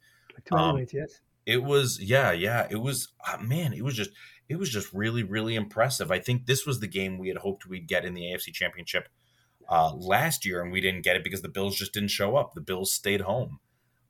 Um, 0.52 0.86
yes. 0.92 1.22
It 1.46 1.64
was 1.64 2.02
yeah, 2.02 2.32
yeah. 2.32 2.68
It 2.70 2.78
was 2.78 3.10
uh, 3.26 3.38
man. 3.38 3.72
It 3.72 3.84
was 3.84 3.94
just 3.94 4.10
it 4.50 4.58
was 4.58 4.70
just 4.70 4.92
really 4.94 5.24
really 5.24 5.56
impressive. 5.56 6.12
I 6.12 6.20
think 6.20 6.48
this 6.48 6.66
was 6.66 6.82
the 6.82 6.88
game 6.88 7.18
we 7.18 7.30
had 7.30 7.38
hoped 7.38 7.66
we'd 7.66 7.88
get 7.88 8.04
in 8.04 8.14
the 8.14 8.24
AFC 8.24 8.52
Championship 8.52 9.08
uh, 9.70 9.94
last 9.94 10.46
year, 10.46 10.62
and 10.62 10.72
we 10.72 10.82
didn't 10.82 11.04
get 11.04 11.16
it 11.16 11.24
because 11.24 11.42
the 11.42 11.50
Bills 11.50 11.78
just 11.78 11.94
didn't 11.94 12.10
show 12.10 12.36
up. 12.36 12.56
The 12.56 12.62
Bills 12.62 12.92
stayed 12.92 13.22
home. 13.22 13.60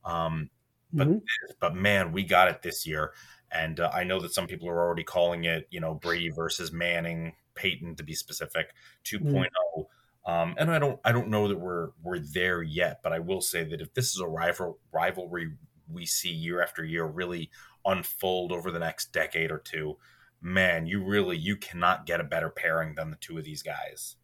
Um, 0.04 0.50
but 0.92 1.08
mm-hmm. 1.08 1.18
but 1.60 1.74
man, 1.74 2.12
we 2.12 2.24
got 2.24 2.48
it 2.48 2.62
this 2.62 2.86
year. 2.86 3.12
And 3.52 3.80
uh, 3.80 3.90
I 3.92 4.04
know 4.04 4.20
that 4.20 4.32
some 4.32 4.46
people 4.46 4.68
are 4.68 4.78
already 4.78 5.02
calling 5.02 5.44
it, 5.44 5.66
you 5.70 5.80
know, 5.80 5.94
Brady 5.94 6.30
versus 6.30 6.72
Manning, 6.72 7.34
Peyton 7.60 7.94
to 7.96 8.02
be 8.02 8.14
specific, 8.14 8.74
2.0. 9.04 9.46
Mm. 9.46 9.86
Um, 10.26 10.54
and 10.58 10.70
I 10.70 10.78
don't, 10.78 10.98
I 11.04 11.12
don't 11.12 11.28
know 11.28 11.48
that 11.48 11.58
we're 11.58 11.90
we're 12.02 12.18
there 12.18 12.62
yet, 12.62 13.00
but 13.02 13.12
I 13.12 13.18
will 13.18 13.40
say 13.40 13.64
that 13.64 13.80
if 13.80 13.92
this 13.94 14.14
is 14.14 14.20
a 14.20 14.26
rival 14.26 14.78
rivalry 14.92 15.52
we 15.92 16.06
see 16.06 16.30
year 16.30 16.62
after 16.62 16.84
year 16.84 17.04
really 17.04 17.50
unfold 17.84 18.52
over 18.52 18.70
the 18.70 18.78
next 18.78 19.12
decade 19.12 19.50
or 19.50 19.58
two, 19.58 19.96
man, 20.40 20.86
you 20.86 21.02
really 21.02 21.36
you 21.36 21.56
cannot 21.56 22.06
get 22.06 22.20
a 22.20 22.24
better 22.24 22.50
pairing 22.50 22.94
than 22.94 23.10
the 23.10 23.16
two 23.16 23.38
of 23.38 23.44
these 23.44 23.62
guys. 23.62 24.16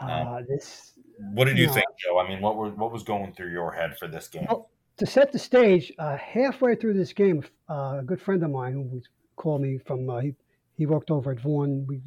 Uh, 0.00 0.40
this 0.48 0.92
what 1.34 1.44
did 1.44 1.58
you, 1.58 1.64
you 1.64 1.72
think, 1.72 1.86
Joe? 1.98 2.18
I 2.18 2.28
mean, 2.28 2.40
what 2.40 2.56
were 2.56 2.70
what 2.70 2.92
was 2.92 3.02
going 3.02 3.32
through 3.34 3.52
your 3.52 3.72
head 3.72 3.98
for 3.98 4.08
this 4.08 4.28
game? 4.28 4.46
Well, 4.48 4.70
to 4.96 5.06
set 5.06 5.32
the 5.32 5.38
stage, 5.38 5.92
uh, 5.98 6.16
halfway 6.16 6.76
through 6.76 6.94
this 6.94 7.12
game, 7.12 7.44
uh, 7.68 7.98
a 8.00 8.02
good 8.04 8.20
friend 8.20 8.42
of 8.42 8.50
mine 8.50 8.72
who 8.72 9.02
called 9.36 9.62
me 9.62 9.78
from 9.78 10.08
uh, 10.08 10.20
he 10.20 10.34
he 10.80 10.86
worked 10.86 11.10
over 11.10 11.30
at 11.30 11.38
Vaughan. 11.38 11.86
We 11.86 12.00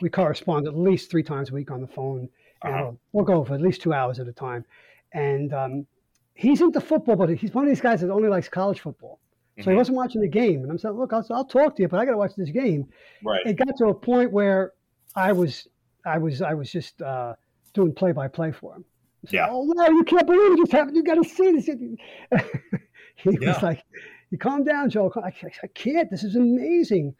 we 0.00 0.08
correspond 0.08 0.66
at 0.66 0.74
least 0.74 1.10
three 1.10 1.22
times 1.22 1.50
a 1.50 1.52
week 1.52 1.70
on 1.70 1.82
the 1.82 1.86
phone, 1.86 2.30
and 2.64 2.74
uh-huh. 2.74 2.82
we'll, 2.84 2.98
we'll 3.12 3.24
go 3.26 3.44
for 3.44 3.54
at 3.54 3.60
least 3.60 3.82
two 3.82 3.92
hours 3.92 4.18
at 4.18 4.26
a 4.26 4.32
time. 4.32 4.64
And 5.12 5.52
um, 5.52 5.86
he's 6.32 6.62
into 6.62 6.80
football, 6.80 7.14
but 7.14 7.28
he's 7.28 7.52
one 7.52 7.64
of 7.64 7.70
these 7.70 7.82
guys 7.82 8.00
that 8.00 8.10
only 8.10 8.30
likes 8.30 8.48
college 8.48 8.80
football. 8.80 9.20
So 9.58 9.60
mm-hmm. 9.60 9.70
he 9.72 9.76
wasn't 9.76 9.96
watching 9.98 10.22
the 10.22 10.28
game, 10.28 10.62
and 10.62 10.70
I'm 10.70 10.78
saying, 10.78 10.94
"Look, 10.94 11.12
I'll, 11.12 11.26
I'll 11.30 11.44
talk 11.44 11.76
to 11.76 11.82
you, 11.82 11.88
but 11.88 12.00
I 12.00 12.06
got 12.06 12.12
to 12.12 12.16
watch 12.16 12.34
this 12.38 12.48
game." 12.48 12.88
Right. 13.22 13.44
It 13.44 13.56
got 13.56 13.76
to 13.76 13.88
a 13.88 13.94
point 13.94 14.32
where 14.32 14.72
I 15.14 15.32
was, 15.32 15.68
I 16.06 16.16
was, 16.16 16.40
I 16.40 16.54
was 16.54 16.72
just 16.72 17.02
uh, 17.02 17.34
doing 17.74 17.92
play 17.92 18.12
by 18.12 18.28
play 18.28 18.50
for 18.50 18.76
him. 18.76 18.84
yeah. 19.28 19.48
Oh 19.50 19.70
no, 19.76 19.88
you 19.88 20.04
can't 20.04 20.26
believe 20.26 20.52
it 20.52 20.58
just 20.58 20.72
happened. 20.72 20.96
You 20.96 21.04
got 21.04 21.22
to 21.22 21.28
see 21.28 21.52
this. 21.52 21.66
he 23.16 23.38
yeah. 23.42 23.52
was 23.52 23.62
like, 23.62 23.82
"You 24.30 24.38
calm 24.38 24.64
down, 24.64 24.88
Joe. 24.88 25.12
I, 25.16 25.28
I, 25.28 25.66
can't. 25.74 26.10
This 26.10 26.24
is 26.24 26.34
amazing." 26.34 27.14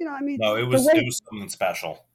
You 0.00 0.06
know, 0.06 0.12
I 0.12 0.22
mean, 0.22 0.38
no, 0.40 0.56
it 0.56 0.66
was 0.66 0.86
way, 0.86 0.94
it 0.96 1.04
was 1.04 1.20
something 1.30 1.50
special. 1.50 2.06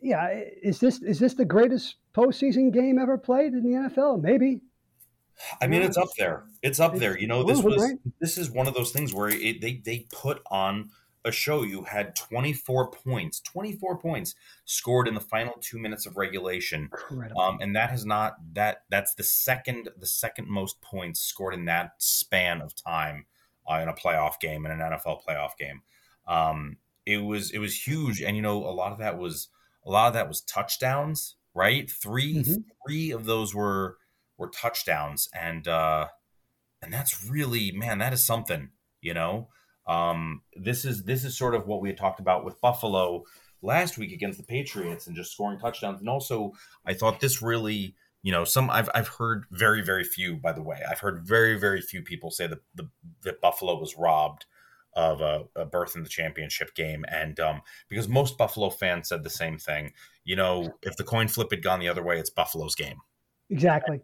Yeah, 0.00 0.28
is 0.62 0.80
this 0.80 1.02
is 1.02 1.18
this 1.18 1.34
the 1.34 1.44
greatest 1.44 1.96
postseason 2.14 2.72
game 2.72 2.98
ever 2.98 3.18
played 3.18 3.52
in 3.52 3.62
the 3.62 3.76
NFL? 3.76 4.22
Maybe. 4.22 4.62
I 5.60 5.66
mean, 5.66 5.82
it's 5.82 5.96
up 5.96 6.08
there. 6.18 6.44
It's 6.62 6.80
up 6.80 6.96
there. 6.96 7.18
You 7.18 7.26
know, 7.26 7.42
this 7.42 7.62
was 7.62 7.94
this 8.20 8.38
is 8.38 8.50
one 8.50 8.66
of 8.66 8.74
those 8.74 8.90
things 8.90 9.14
where 9.14 9.28
it, 9.28 9.60
they 9.60 9.82
they 9.84 10.06
put 10.10 10.42
on 10.50 10.90
a 11.24 11.30
show. 11.30 11.62
You 11.62 11.82
had 11.82 12.16
24 12.16 12.90
points, 12.90 13.40
24 13.40 13.98
points 13.98 14.34
scored 14.64 15.06
in 15.06 15.14
the 15.14 15.20
final 15.20 15.54
two 15.60 15.78
minutes 15.78 16.06
of 16.06 16.16
regulation, 16.16 16.90
um, 17.38 17.58
and 17.60 17.76
that 17.76 17.90
has 17.90 18.06
not 18.06 18.36
that 18.54 18.84
that's 18.90 19.14
the 19.14 19.22
second 19.22 19.90
the 19.98 20.06
second 20.06 20.48
most 20.48 20.80
points 20.80 21.20
scored 21.20 21.52
in 21.52 21.66
that 21.66 21.92
span 21.98 22.62
of 22.62 22.74
time 22.74 23.26
uh, 23.70 23.76
in 23.76 23.88
a 23.88 23.94
playoff 23.94 24.40
game 24.40 24.64
in 24.64 24.72
an 24.72 24.78
NFL 24.78 25.22
playoff 25.26 25.56
game. 25.58 25.82
Um, 26.26 26.76
it 27.10 27.24
was 27.24 27.50
it 27.50 27.58
was 27.58 27.86
huge, 27.86 28.22
and 28.22 28.36
you 28.36 28.42
know, 28.42 28.58
a 28.58 28.70
lot 28.70 28.92
of 28.92 28.98
that 28.98 29.18
was 29.18 29.48
a 29.84 29.90
lot 29.90 30.08
of 30.08 30.14
that 30.14 30.28
was 30.28 30.40
touchdowns. 30.40 31.36
Right, 31.52 31.90
3 31.90 32.34
mm-hmm. 32.34 32.54
three 32.86 33.10
of 33.10 33.24
those 33.24 33.52
were 33.52 33.96
were 34.38 34.48
touchdowns, 34.48 35.28
and 35.34 35.66
uh, 35.66 36.06
and 36.80 36.92
that's 36.92 37.26
really 37.26 37.72
man, 37.72 37.98
that 37.98 38.12
is 38.12 38.24
something. 38.24 38.70
You 39.00 39.14
know, 39.14 39.48
um, 39.86 40.42
this 40.54 40.84
is 40.84 41.04
this 41.04 41.24
is 41.24 41.36
sort 41.36 41.56
of 41.56 41.66
what 41.66 41.80
we 41.80 41.88
had 41.88 41.98
talked 41.98 42.20
about 42.20 42.44
with 42.44 42.60
Buffalo 42.60 43.24
last 43.62 43.98
week 43.98 44.12
against 44.12 44.38
the 44.38 44.44
Patriots 44.44 45.06
and 45.06 45.16
just 45.16 45.32
scoring 45.32 45.58
touchdowns. 45.58 46.00
And 46.00 46.08
also, 46.08 46.52
I 46.86 46.94
thought 46.94 47.20
this 47.20 47.42
really, 47.42 47.96
you 48.22 48.30
know, 48.30 48.44
some 48.44 48.70
I've 48.70 48.90
I've 48.94 49.08
heard 49.08 49.44
very 49.50 49.82
very 49.82 50.04
few. 50.04 50.36
By 50.36 50.52
the 50.52 50.62
way, 50.62 50.78
I've 50.88 51.00
heard 51.00 51.26
very 51.26 51.58
very 51.58 51.80
few 51.80 52.02
people 52.02 52.30
say 52.30 52.46
that 52.46 52.60
the 52.76 52.88
that 53.24 53.40
Buffalo 53.40 53.78
was 53.80 53.98
robbed 53.98 54.46
of 54.94 55.20
a, 55.20 55.44
a, 55.56 55.64
berth 55.64 55.94
in 55.94 56.02
the 56.02 56.08
championship 56.08 56.74
game. 56.74 57.04
And 57.08 57.38
um, 57.38 57.62
because 57.88 58.08
most 58.08 58.36
Buffalo 58.36 58.70
fans 58.70 59.08
said 59.08 59.22
the 59.22 59.30
same 59.30 59.58
thing, 59.58 59.92
you 60.24 60.36
know, 60.36 60.74
if 60.82 60.96
the 60.96 61.04
coin 61.04 61.28
flip 61.28 61.50
had 61.50 61.62
gone 61.62 61.80
the 61.80 61.88
other 61.88 62.02
way, 62.02 62.18
it's 62.18 62.30
Buffalo's 62.30 62.74
game. 62.74 62.98
Exactly. 63.48 64.00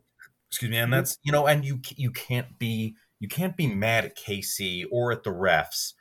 Excuse 0.49 0.71
me, 0.71 0.79
and 0.79 0.93
that's 0.93 1.19
you 1.25 1.33
know, 1.33 1.47
and 1.47 1.65
you 1.65 1.81
you 1.97 2.11
can't 2.11 2.59
be 2.59 2.95
you 3.19 3.29
can't 3.29 3.57
be 3.57 3.67
mad 3.67 4.05
at 4.05 4.17
KC 4.17 4.85
or 4.93 5.11
at 5.11 5.25
the 5.25 5.31
refs 5.31 5.95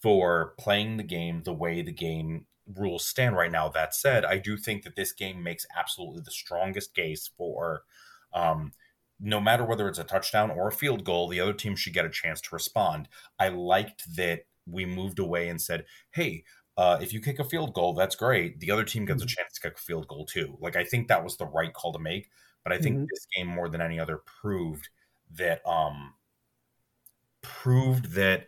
for 0.00 0.54
playing 0.58 0.96
the 0.96 1.02
game 1.02 1.42
the 1.44 1.52
way 1.52 1.82
the 1.82 1.92
game 1.92 2.46
rules 2.76 3.06
stand 3.06 3.36
right 3.36 3.52
now. 3.52 3.68
That 3.68 3.94
said, 3.94 4.24
I 4.24 4.38
do 4.38 4.56
think 4.56 4.84
that 4.84 4.96
this 4.96 5.12
game 5.12 5.42
makes 5.42 5.66
absolutely 5.78 6.22
the 6.24 6.30
strongest 6.30 6.94
case 6.94 7.30
for 7.36 7.82
um, 8.32 8.72
no 9.20 9.40
matter 9.40 9.64
whether 9.64 9.88
it's 9.88 9.98
a 9.98 10.04
touchdown 10.04 10.50
or 10.50 10.68
a 10.68 10.72
field 10.72 11.04
goal, 11.04 11.28
the 11.28 11.40
other 11.40 11.52
team 11.52 11.76
should 11.76 11.92
get 11.92 12.04
a 12.04 12.10
chance 12.10 12.40
to 12.40 12.48
respond. 12.52 13.08
I 13.38 13.48
liked 13.48 14.16
that 14.16 14.46
we 14.66 14.86
moved 14.86 15.18
away 15.18 15.48
and 15.48 15.60
said, 15.60 15.84
hey, 16.12 16.44
uh, 16.76 16.98
if 17.02 17.12
you 17.12 17.20
kick 17.20 17.38
a 17.38 17.44
field 17.44 17.74
goal, 17.74 17.92
that's 17.92 18.16
great. 18.16 18.60
The 18.60 18.70
other 18.70 18.84
team 18.84 19.04
gets 19.04 19.22
a 19.22 19.26
mm-hmm. 19.26 19.34
chance 19.34 19.54
to 19.54 19.60
kick 19.60 19.78
a 19.78 19.82
field 19.82 20.08
goal 20.08 20.24
too. 20.24 20.56
Like 20.60 20.76
I 20.76 20.84
think 20.84 21.08
that 21.08 21.22
was 21.22 21.36
the 21.36 21.46
right 21.46 21.72
call 21.72 21.92
to 21.92 21.98
make. 21.98 22.30
But 22.64 22.72
I 22.72 22.78
think 22.78 22.96
mm-hmm. 22.96 23.06
this 23.10 23.26
game 23.36 23.46
more 23.46 23.68
than 23.68 23.80
any 23.80 23.98
other 23.98 24.20
proved 24.40 24.88
that 25.36 25.66
um 25.66 26.14
proved 27.42 28.12
that 28.12 28.46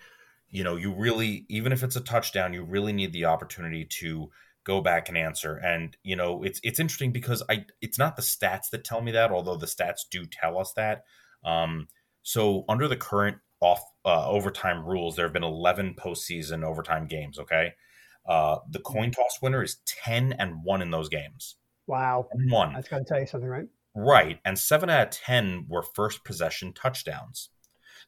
you 0.49 0.65
know 0.65 0.77
you 0.77 0.93
really 0.93 1.47
even 1.49 1.73
if 1.73 1.83
it's 1.83 1.97
a 1.97 2.01
touchdown, 2.01 2.53
you 2.53 2.65
really 2.65 2.93
need 2.93 3.13
the 3.13 3.27
opportunity 3.27 3.85
to 3.85 4.31
go 4.65 4.81
back 4.81 5.09
and 5.09 5.19
answer. 5.19 5.57
And 5.57 5.97
you 6.03 6.17
know 6.17 6.43
it's 6.43 6.61
it's 6.63 6.81
interesting 6.81 7.13
because 7.13 7.43
I 7.49 7.67
it's 7.81 7.99
not 7.99 8.17
the 8.17 8.23
stats 8.23 8.71
that 8.71 8.85
tell 8.85 9.01
me 9.01 9.13
that, 9.13 9.31
although 9.31 9.57
the 9.57 9.67
stats 9.67 10.01
do 10.11 10.25
tell 10.27 10.59
us 10.59 10.73
that. 10.75 11.05
Um, 11.45 11.89
so 12.23 12.65
under 12.69 12.89
the 12.89 12.97
current 12.97 13.39
off 13.61 13.83
uh, 14.05 14.29
overtime 14.29 14.85
rules, 14.85 15.17
there 15.17 15.27
have 15.27 15.33
been 15.33 15.45
11 15.45 15.95
postseason 15.99 16.65
overtime 16.65 17.07
games. 17.07 17.39
Okay, 17.39 17.75
uh, 18.27 18.59
the 18.71 18.81
coin 18.81 19.11
toss 19.11 19.39
winner 19.43 19.63
is 19.63 19.79
10 19.87 20.35
and 20.35 20.65
one 20.65 20.83
in 20.83 20.91
those 20.91 21.09
games. 21.09 21.57
Wow, 21.87 22.29
one. 22.49 22.75
That's 22.75 22.89
got 22.89 22.99
to 22.99 23.05
tell 23.05 23.21
you 23.21 23.27
something, 23.27 23.49
right? 23.49 23.67
Right. 23.95 24.39
And 24.45 24.59
seven 24.59 24.89
out 24.89 25.09
of 25.09 25.11
10 25.11 25.67
were 25.69 25.83
first 25.83 26.25
possession 26.25 26.73
touchdowns. 26.73 27.51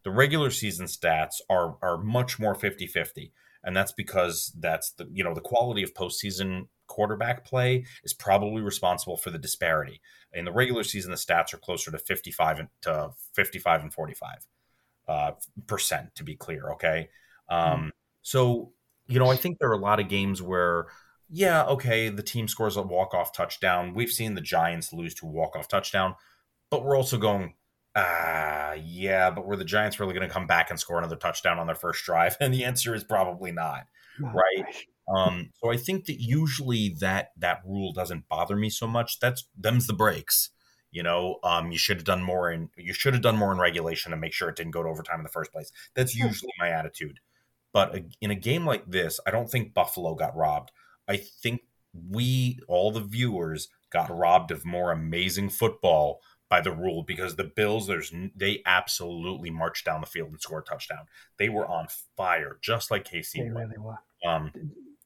The 0.04 0.10
regular 0.10 0.50
season 0.50 0.86
stats 0.86 1.40
are, 1.50 1.76
are 1.82 1.98
much 1.98 2.38
more 2.38 2.54
50 2.54 2.86
50. 2.86 3.32
And 3.64 3.76
that's 3.76 3.92
because 3.92 4.52
that's 4.60 4.92
the, 4.92 5.08
you 5.12 5.24
know, 5.24 5.34
the 5.34 5.40
quality 5.40 5.82
of 5.82 5.94
postseason 5.94 6.68
quarterback 6.86 7.44
play 7.44 7.84
is 8.04 8.12
probably 8.12 8.60
responsible 8.60 9.16
for 9.16 9.30
the 9.30 9.38
disparity. 9.38 10.00
In 10.32 10.44
the 10.44 10.52
regular 10.52 10.84
season, 10.84 11.10
the 11.10 11.16
stats 11.16 11.54
are 11.54 11.58
closer 11.58 11.90
to 11.90 11.98
55 11.98 12.66
to 12.82 13.10
55 13.32 13.82
and 13.82 13.94
45 13.94 14.46
uh, 15.08 15.32
percent, 15.66 16.14
to 16.16 16.24
be 16.24 16.36
clear. 16.36 16.70
Okay. 16.72 17.08
Um, 17.48 17.58
mm-hmm. 17.58 17.88
So, 18.22 18.72
you 19.06 19.18
know, 19.18 19.30
I 19.30 19.36
think 19.36 19.58
there 19.58 19.70
are 19.70 19.74
a 19.74 19.78
lot 19.78 20.00
of 20.00 20.08
games 20.08 20.42
where 20.42 20.86
yeah, 21.30 21.64
okay, 21.64 22.10
the 22.10 22.22
team 22.22 22.48
scores 22.48 22.76
a 22.76 22.82
walk-off 22.82 23.32
touchdown. 23.32 23.94
We've 23.94 24.10
seen 24.10 24.34
the 24.34 24.40
Giants 24.40 24.92
lose 24.92 25.14
to 25.16 25.26
walk-off 25.26 25.68
touchdown, 25.68 26.14
but 26.70 26.84
we're 26.84 26.96
also 26.96 27.18
going, 27.18 27.54
ah, 27.96 28.70
uh, 28.70 28.76
yeah, 28.84 29.30
but 29.30 29.46
were 29.46 29.56
the 29.56 29.64
Giants 29.64 30.00
really 30.00 30.14
going 30.14 30.26
to 30.26 30.32
come 30.32 30.46
back 30.46 30.70
and 30.70 30.78
score 30.78 30.98
another 30.98 31.16
touchdown 31.16 31.58
on 31.58 31.66
their 31.66 31.76
first 31.76 32.04
drive? 32.04 32.36
And 32.40 32.52
the 32.52 32.64
answer 32.64 32.94
is 32.94 33.04
probably 33.04 33.52
not, 33.52 33.86
oh, 34.22 34.30
right? 34.32 34.86
Um, 35.14 35.50
so 35.62 35.70
I 35.70 35.76
think 35.76 36.06
that 36.06 36.20
usually 36.20 36.96
that 37.00 37.32
that 37.38 37.60
rule 37.66 37.92
doesn't 37.92 38.28
bother 38.28 38.56
me 38.56 38.70
so 38.70 38.86
much. 38.86 39.20
That's 39.20 39.46
them's 39.56 39.86
the 39.86 39.92
breaks. 39.92 40.50
You 40.90 41.02
know, 41.02 41.38
um, 41.42 41.72
you 41.72 41.78
should 41.78 41.96
have 41.96 42.04
done 42.04 42.22
more 42.22 42.50
in 42.50 42.70
you 42.76 42.94
should 42.94 43.14
have 43.14 43.22
done 43.22 43.36
more 43.36 43.52
in 43.52 43.58
regulation 43.58 44.12
to 44.12 44.16
make 44.16 44.32
sure 44.32 44.48
it 44.48 44.56
didn't 44.56 44.72
go 44.72 44.82
to 44.82 44.88
overtime 44.88 45.18
in 45.18 45.24
the 45.24 45.28
first 45.28 45.52
place. 45.52 45.72
That's 45.94 46.14
usually 46.14 46.52
my 46.58 46.70
attitude. 46.70 47.20
But 47.72 47.98
in 48.20 48.30
a 48.30 48.36
game 48.36 48.64
like 48.64 48.88
this, 48.88 49.18
I 49.26 49.32
don't 49.32 49.50
think 49.50 49.74
Buffalo 49.74 50.14
got 50.14 50.36
robbed. 50.36 50.70
I 51.08 51.16
think 51.16 51.62
we, 51.92 52.60
all 52.68 52.92
the 52.92 53.00
viewers, 53.00 53.68
got 53.90 54.16
robbed 54.16 54.52
of 54.52 54.64
more 54.64 54.92
amazing 54.92 55.48
football 55.48 56.20
by 56.48 56.60
the 56.60 56.72
rule 56.72 57.02
because 57.02 57.36
the 57.36 57.44
Bills, 57.44 57.86
there's 57.86 58.12
they 58.34 58.62
absolutely 58.66 59.50
marched 59.50 59.84
down 59.84 60.00
the 60.00 60.06
field 60.06 60.30
and 60.30 60.40
scored 60.40 60.64
a 60.66 60.70
touchdown. 60.70 61.06
They 61.38 61.48
were 61.48 61.66
on 61.66 61.86
fire, 62.16 62.58
just 62.60 62.90
like 62.90 63.08
KC. 63.08 63.32
They 63.34 63.50
really 63.50 63.78
were. 63.78 63.98
Um, 64.26 64.52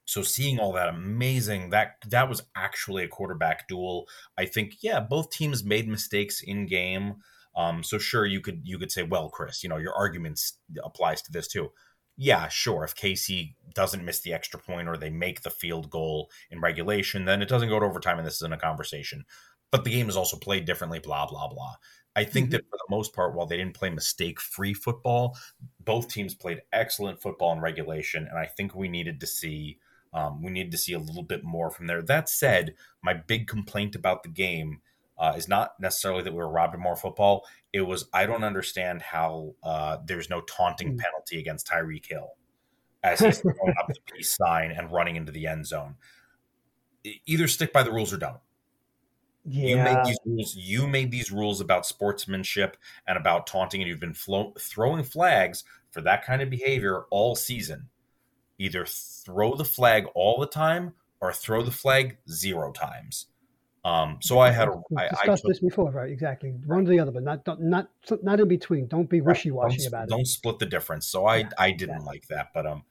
so 0.05 0.23
seeing 0.23 0.59
all 0.59 0.73
that 0.73 0.89
amazing 0.89 1.71
that 1.71 1.97
that 2.07 2.29
was 2.29 2.43
actually 2.57 3.05
a 3.05 3.09
quarterback 3.09 3.69
duel. 3.69 4.07
I 4.37 4.47
think 4.47 4.77
yeah, 4.81 5.01
both 5.01 5.31
teams 5.31 5.65
made 5.65 5.89
mistakes 5.89 6.43
in 6.43 6.67
game. 6.67 7.17
Um, 7.57 7.83
so 7.83 7.99
sure, 7.99 8.27
you 8.27 8.41
could 8.41 8.61
you 8.65 8.79
could 8.79 8.93
say, 8.93 9.03
well, 9.03 9.29
Chris, 9.29 9.63
you 9.63 9.69
know 9.69 9.77
your 9.77 9.95
arguments 9.95 10.59
applies 10.85 11.23
to 11.23 11.33
this 11.33 11.49
too 11.49 11.71
yeah, 12.21 12.49
sure, 12.49 12.83
if 12.83 12.97
KC 12.97 13.55
doesn't 13.73 14.05
miss 14.05 14.21
the 14.21 14.33
extra 14.33 14.59
point 14.59 14.89
or 14.89 14.97
they 14.97 15.09
make 15.09 15.43
the 15.43 15.51
field 15.51 15.89
goal 15.89 16.31
in 16.51 16.61
regulation, 16.61 17.25
then 17.25 17.41
it 17.41 17.49
doesn't 17.49 17.69
go 17.69 17.79
to 17.79 17.87
overtime 17.87 18.19
and 18.19 18.27
this 18.27 18.35
isn't 18.35 18.53
a 18.53 18.59
conversation. 18.59 19.25
But 19.71 19.85
the 19.85 19.91
game 19.91 20.09
is 20.09 20.17
also 20.17 20.37
played 20.37 20.65
differently, 20.65 20.99
blah, 20.99 21.27
blah, 21.27 21.49
blah. 21.49 21.75
I 22.17 22.25
think 22.25 22.47
mm-hmm. 22.47 22.53
that 22.53 22.71
for 22.71 22.77
the 22.77 22.97
most 22.97 23.15
part, 23.15 23.35
while 23.35 23.47
they 23.47 23.57
didn't 23.57 23.75
play 23.75 23.91
mistake 23.91 24.41
free 24.41 24.75
football, 24.75 25.37
both 25.85 26.09
teams 26.09 26.35
played 26.35 26.63
excellent 26.73 27.21
football 27.21 27.53
in 27.53 27.61
regulation. 27.61 28.27
And 28.29 28.39
I 28.39 28.47
think 28.47 28.75
we 28.75 28.89
needed 28.89 29.21
to 29.21 29.27
see. 29.27 29.79
Um, 30.13 30.43
we 30.43 30.51
needed 30.51 30.73
to 30.73 30.79
see 30.79 30.95
a 30.95 30.99
little 30.99 31.23
bit 31.23 31.45
more 31.45 31.71
from 31.71 31.87
there. 31.87 32.01
That 32.01 32.31
said, 32.31 32.75
my 33.03 33.13
big 33.13 33.47
complaint 33.47 33.95
about 33.95 34.23
the 34.23 34.31
game 34.31 34.81
uh, 35.19 35.35
is 35.37 35.49
not 35.49 35.79
necessarily 35.79 36.23
that 36.23 36.33
we 36.33 36.39
were 36.39 36.49
robbed 36.49 36.75
of 36.75 36.81
more 36.81 36.97
football. 36.97 37.45
It 37.73 37.83
was 37.83 38.09
I 38.13 38.25
don't 38.27 38.45
understand 38.45 39.03
how 39.03 39.55
uh, 39.63 39.99
there's 40.05 40.31
no 40.31 40.41
taunting 40.41 40.95
mm. 40.95 40.99
penalty 40.99 41.39
against 41.39 41.69
Tyreek 41.69 42.07
Hill 42.07 42.31
as 43.03 43.21
he's 43.21 43.39
throwing 43.43 43.75
up 43.79 43.89
the 43.89 43.97
peace 44.13 44.35
sign 44.35 44.71
and 44.71 44.91
running 44.91 45.17
into 45.17 45.33
the 45.33 45.47
end 45.47 45.67
zone. 45.67 45.97
Either 47.27 47.47
stick 47.47 47.73
by 47.73 47.83
the 47.83 47.93
rules 47.93 48.13
or 48.13 48.17
don't. 48.17 48.39
Yeah. 49.49 49.69
You 49.69 49.77
made 49.77 50.05
these 50.05 50.19
rules. 50.25 50.57
You 50.57 50.87
made 50.87 51.11
these 51.11 51.33
rules 51.33 51.61
about 51.61 51.87
sportsmanship 51.87 52.77
and 53.07 53.17
about 53.17 53.47
taunting, 53.47 53.81
and 53.81 53.89
you've 53.89 54.01
been 54.01 54.15
flo- 54.15 54.55
throwing 54.59 55.05
flags 55.05 55.65
for 55.91 56.01
that 56.03 56.25
kind 56.25 56.43
of 56.43 56.51
behavior 56.51 57.05
all 57.11 57.35
season. 57.35 57.89
Either 58.59 58.85
throw 58.85 59.55
the 59.55 59.65
flag 59.65 60.07
all 60.15 60.39
the 60.39 60.47
time 60.47 60.95
or 61.21 61.33
throw 61.33 61.63
the 61.63 61.71
flag 61.71 62.19
zero 62.29 62.73
times. 62.73 63.27
Um, 63.85 64.19
so 64.21 64.39
I 64.39 64.51
had 64.51 64.69
a, 64.69 64.73
We've 64.91 64.99
I, 64.99 65.09
discussed 65.09 65.23
I 65.23 65.35
took, 65.37 65.45
this 65.45 65.61
before, 65.61 65.91
right? 65.91 66.11
Exactly. 66.11 66.51
One 66.67 66.87
or 66.87 66.91
the 66.91 67.01
other, 67.01 67.13
but 67.13 67.23
not 67.23 67.47
not 67.61 67.89
not 68.23 68.41
in 68.41 68.49
between. 68.49 68.87
Don't 68.87 69.09
be 69.09 69.21
wishy 69.21 69.51
washy 69.51 69.79
don't, 69.79 69.87
about 69.87 70.09
don't 70.09 70.27
split 70.27 70.59
the 70.59 70.67
difference. 70.67 71.07
So 71.07 71.27
I 71.27 71.39
Yeah, 71.39 71.49
I 71.59 71.71
didn't 71.71 72.01
yeah. 72.01 72.07
like 72.07 72.27
that, 72.29 72.49
but 72.53 72.67
um, 72.67 72.83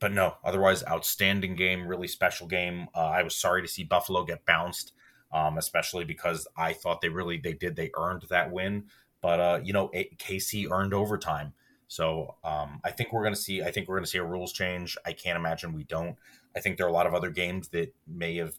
but 0.00 0.12
no. 0.12 0.34
Otherwise, 0.42 0.82
outstanding 0.88 1.54
game, 1.54 1.86
really 1.86 2.08
special 2.08 2.48
game. 2.48 2.88
Uh, 2.94 3.06
I 3.06 3.22
was 3.22 3.36
sorry 3.36 3.62
to 3.62 3.68
see 3.68 3.84
Buffalo 3.84 4.24
get 4.24 4.44
bounced, 4.46 4.92
um, 5.32 5.58
especially 5.58 6.04
because 6.04 6.46
I 6.56 6.72
thought 6.72 7.00
they 7.00 7.08
really 7.08 7.38
they 7.38 7.52
did 7.54 7.76
they 7.76 7.90
earned 7.96 8.24
that 8.30 8.50
win. 8.52 8.84
But 9.20 9.40
uh, 9.40 9.60
you 9.62 9.72
know, 9.72 9.90
A- 9.94 10.14
KC 10.18 10.66
earned 10.70 10.94
overtime. 10.94 11.54
So 11.88 12.36
um, 12.44 12.80
I 12.84 12.90
think 12.90 13.12
we're 13.12 13.22
gonna 13.22 13.36
see. 13.36 13.62
I 13.62 13.70
think 13.70 13.88
we're 13.88 13.96
gonna 13.96 14.06
see 14.06 14.18
a 14.18 14.24
rules 14.24 14.52
change. 14.52 14.96
I 15.06 15.12
can't 15.12 15.36
imagine 15.36 15.72
we 15.72 15.84
don't. 15.84 16.16
I 16.56 16.60
think 16.60 16.76
there 16.76 16.86
are 16.86 16.90
a 16.90 16.92
lot 16.92 17.06
of 17.06 17.14
other 17.14 17.30
games 17.30 17.68
that 17.68 17.94
may 18.06 18.36
have 18.36 18.54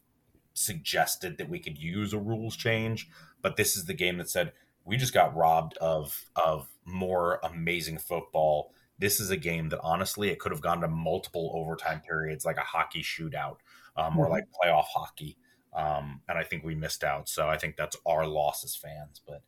suggested 0.54 1.38
that 1.38 1.50
we 1.50 1.60
could 1.60 1.78
use 1.78 2.14
a 2.14 2.20
rules 2.20 2.56
change, 2.56 3.10
but 3.42 3.58
this 3.58 3.76
is 3.76 3.86
the 3.86 3.94
game 3.94 4.18
that 4.18 4.30
said 4.30 4.54
we 4.86 4.98
just 4.98 5.14
got 5.14 5.36
robbed 5.36 5.78
of 5.78 6.26
of 6.36 6.70
more 6.86 7.40
amazing 7.44 7.98
football. 7.98 8.72
This 9.00 9.20
is 9.20 9.30
a 9.32 9.38
game 9.38 9.70
that 9.70 9.80
honestly 9.82 10.30
it 10.30 10.40
could 10.40 10.52
have 10.52 10.62
gone 10.62 10.82
to 10.82 10.88
multiple 10.88 11.52
overtime 11.56 12.02
periods, 12.02 12.46
like 12.46 12.58
a 12.58 12.62
hockey 12.62 13.02
shootout, 13.02 13.58
um, 13.98 14.18
or 14.18 14.28
Mhm. 14.28 14.30
like 14.30 14.44
playoff 14.64 14.86
hockey. 14.94 15.38
Um, 15.76 16.22
and 16.30 16.38
I 16.38 16.44
think 16.44 16.64
we 16.64 16.76
missed 16.76 17.04
out. 17.04 17.28
So 17.30 17.48
I 17.50 17.58
think 17.58 17.76
that's 17.78 17.98
our 18.06 18.28
loss 18.28 18.64
as 18.64 18.76
fans. 18.76 19.22
But 19.26 19.42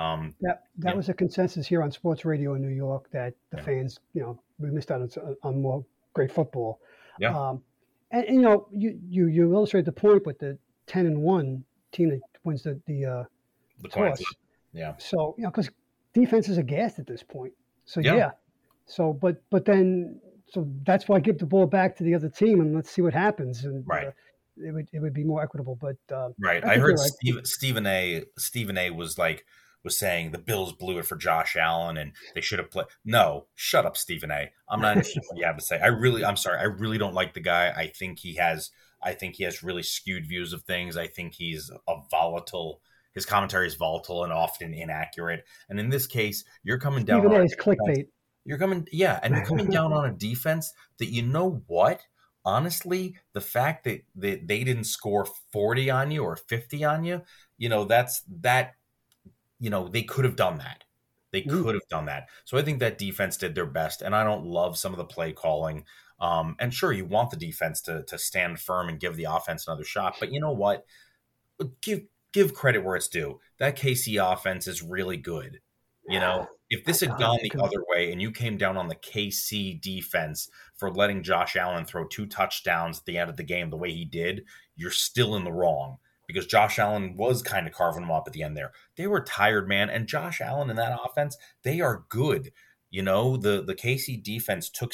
um, 0.00 0.34
That 0.40 0.64
that 0.78 0.96
was 0.96 1.08
a 1.08 1.14
consensus 1.14 1.66
here 1.66 1.82
on 1.82 1.90
sports 1.90 2.24
radio 2.24 2.54
in 2.54 2.62
New 2.62 2.68
York 2.74 3.10
that 3.12 3.34
the 3.50 3.58
Yeah. 3.58 3.62
fans, 3.64 4.00
you 4.14 4.22
know, 4.22 4.40
we 4.58 4.70
missed 4.70 4.90
out 4.90 5.00
on, 5.16 5.36
on 5.42 5.62
more 5.62 5.84
great 6.14 6.32
football. 6.32 6.80
Yeah. 7.18 7.36
Um, 7.36 7.62
and, 8.10 8.24
and, 8.24 8.36
you 8.36 8.42
know, 8.42 8.68
you 8.72 8.98
you 9.08 9.26
you 9.28 9.52
illustrate 9.52 9.84
the 9.84 9.92
point 9.92 10.26
with 10.26 10.38
the 10.38 10.58
ten 10.86 11.06
and 11.06 11.22
one 11.22 11.64
team 11.92 12.10
that 12.10 12.20
wins 12.44 12.62
the 12.62 12.80
the 12.86 13.04
uh, 13.04 13.24
the 13.82 13.88
toss. 13.88 14.22
yeah, 14.72 14.94
So 14.98 15.34
you 15.38 15.44
know, 15.44 15.50
because 15.50 15.70
defenses 16.14 16.58
are 16.58 16.62
gassed 16.62 16.98
at 16.98 17.06
this 17.06 17.22
point. 17.22 17.52
So 17.84 18.00
Yeah. 18.00 18.16
yeah. 18.16 18.30
So 18.86 19.12
but 19.12 19.42
but 19.50 19.64
then 19.64 20.20
so 20.50 20.66
that's 20.84 21.08
why 21.08 21.20
give 21.20 21.38
the 21.38 21.46
ball 21.46 21.66
back 21.66 21.94
to 21.96 22.04
the 22.04 22.14
other 22.14 22.28
team 22.30 22.60
and 22.60 22.74
let's 22.74 22.90
see 22.90 23.02
what 23.02 23.12
happens. 23.12 23.64
And 23.64 23.86
Right. 23.86 24.06
uh, 24.08 24.12
it 24.64 24.72
would 24.72 24.88
it 24.92 25.00
would 25.00 25.14
be 25.14 25.24
more 25.24 25.42
equitable. 25.42 25.76
But 25.80 25.96
uh, 26.14 26.30
right. 26.40 26.64
I 26.64 26.74
I, 26.74 26.78
heard 26.78 26.96
right. 26.98 27.10
Steve, 27.20 27.40
Stephen 27.44 27.86
A. 27.86 28.24
Stephen 28.36 28.78
A. 28.78 28.90
was 28.90 29.18
like 29.18 29.44
was 29.84 29.98
saying 29.98 30.30
the 30.30 30.38
Bills 30.38 30.72
blew 30.72 30.98
it 30.98 31.06
for 31.06 31.16
Josh 31.16 31.56
Allen 31.56 31.96
and 31.96 32.12
they 32.34 32.40
should 32.40 32.58
have 32.58 32.70
played. 32.70 32.86
No, 33.04 33.46
shut 33.54 33.86
up, 33.86 33.96
Stephen 33.96 34.30
A. 34.30 34.50
I'm 34.68 34.80
not 34.80 34.96
interested 34.96 35.22
what 35.28 35.38
you 35.38 35.46
have 35.46 35.56
to 35.56 35.64
say. 35.64 35.78
I 35.78 35.86
really, 35.86 36.24
I'm 36.24 36.36
sorry. 36.36 36.58
I 36.58 36.64
really 36.64 36.98
don't 36.98 37.14
like 37.14 37.34
the 37.34 37.40
guy. 37.40 37.72
I 37.76 37.86
think 37.88 38.18
he 38.18 38.34
has. 38.36 38.70
I 39.02 39.12
think 39.12 39.36
he 39.36 39.44
has 39.44 39.62
really 39.62 39.84
skewed 39.84 40.26
views 40.26 40.52
of 40.52 40.62
things. 40.62 40.96
I 40.96 41.06
think 41.06 41.34
he's 41.34 41.70
a 41.88 41.94
volatile. 42.10 42.80
His 43.14 43.24
commentary 43.24 43.66
is 43.66 43.74
volatile 43.74 44.24
and 44.24 44.32
often 44.32 44.74
inaccurate. 44.74 45.44
And 45.68 45.78
in 45.78 45.88
this 45.88 46.06
case, 46.06 46.44
you're 46.64 46.78
coming 46.78 47.04
down. 47.04 47.20
Stephen 47.20 47.36
on 47.36 47.46
A 47.46 47.48
clickbait. 47.48 48.06
You're 48.44 48.58
coming, 48.58 48.86
yeah, 48.92 49.20
and 49.22 49.34
you're 49.34 49.44
coming 49.44 49.68
down 49.68 49.92
on 49.92 50.06
a 50.06 50.12
defense 50.16 50.72
that 50.98 51.12
you 51.12 51.22
know 51.22 51.62
what? 51.66 52.02
Honestly, 52.48 53.14
the 53.34 53.42
fact 53.42 53.84
that, 53.84 54.04
that 54.16 54.48
they 54.48 54.64
didn't 54.64 54.84
score 54.84 55.26
40 55.52 55.90
on 55.90 56.10
you 56.10 56.24
or 56.24 56.34
50 56.34 56.82
on 56.82 57.04
you, 57.04 57.20
you 57.58 57.68
know, 57.68 57.84
that's 57.84 58.22
that, 58.40 58.74
you 59.60 59.68
know, 59.68 59.86
they 59.86 60.02
could 60.02 60.24
have 60.24 60.36
done 60.36 60.56
that. 60.56 60.84
They 61.30 61.42
could 61.42 61.74
have 61.74 61.86
done 61.90 62.06
that. 62.06 62.28
So 62.46 62.56
I 62.56 62.62
think 62.62 62.78
that 62.78 62.96
defense 62.96 63.36
did 63.36 63.54
their 63.54 63.66
best, 63.66 64.00
and 64.00 64.16
I 64.16 64.24
don't 64.24 64.46
love 64.46 64.78
some 64.78 64.94
of 64.94 64.98
the 64.98 65.04
play 65.04 65.32
calling. 65.32 65.84
Um, 66.20 66.56
and 66.58 66.72
sure, 66.72 66.90
you 66.90 67.04
want 67.04 67.30
the 67.30 67.36
defense 67.36 67.82
to 67.82 68.02
to 68.04 68.16
stand 68.16 68.60
firm 68.60 68.88
and 68.88 68.98
give 68.98 69.14
the 69.14 69.24
offense 69.24 69.66
another 69.66 69.84
shot, 69.84 70.16
but 70.18 70.32
you 70.32 70.40
know 70.40 70.52
what? 70.52 70.86
Give 71.82 72.04
give 72.32 72.54
credit 72.54 72.82
where 72.82 72.96
it's 72.96 73.08
due. 73.08 73.40
That 73.58 73.76
KC 73.76 74.32
offense 74.32 74.66
is 74.66 74.82
really 74.82 75.18
good. 75.18 75.60
You 76.08 76.20
know, 76.20 76.48
if 76.70 76.84
this 76.84 77.00
had 77.00 77.16
gone 77.16 77.38
the 77.42 77.62
other 77.62 77.82
way 77.88 78.12
and 78.12 78.20
you 78.20 78.30
came 78.30 78.56
down 78.56 78.76
on 78.76 78.88
the 78.88 78.94
KC 78.94 79.80
defense 79.80 80.48
for 80.76 80.90
letting 80.90 81.22
Josh 81.22 81.56
Allen 81.56 81.84
throw 81.84 82.06
two 82.06 82.26
touchdowns 82.26 82.98
at 82.98 83.04
the 83.06 83.16
end 83.18 83.30
of 83.30 83.36
the 83.36 83.42
game 83.42 83.70
the 83.70 83.76
way 83.76 83.90
he 83.90 84.04
did, 84.04 84.44
you're 84.76 84.90
still 84.90 85.34
in 85.34 85.44
the 85.44 85.52
wrong 85.52 85.98
because 86.26 86.46
Josh 86.46 86.78
Allen 86.78 87.16
was 87.16 87.42
kind 87.42 87.66
of 87.66 87.72
carving 87.72 88.02
them 88.02 88.10
up 88.10 88.24
at 88.26 88.34
the 88.34 88.42
end 88.42 88.56
there. 88.56 88.72
They 88.96 89.06
were 89.06 89.22
tired, 89.22 89.66
man, 89.66 89.88
and 89.88 90.06
Josh 90.06 90.40
Allen 90.40 90.68
in 90.68 90.76
that 90.76 90.98
offense, 91.02 91.36
they 91.62 91.80
are 91.80 92.04
good. 92.10 92.52
You 92.90 93.02
know, 93.02 93.36
the 93.36 93.62
the 93.62 93.74
KC 93.74 94.22
defense 94.22 94.68
took 94.68 94.92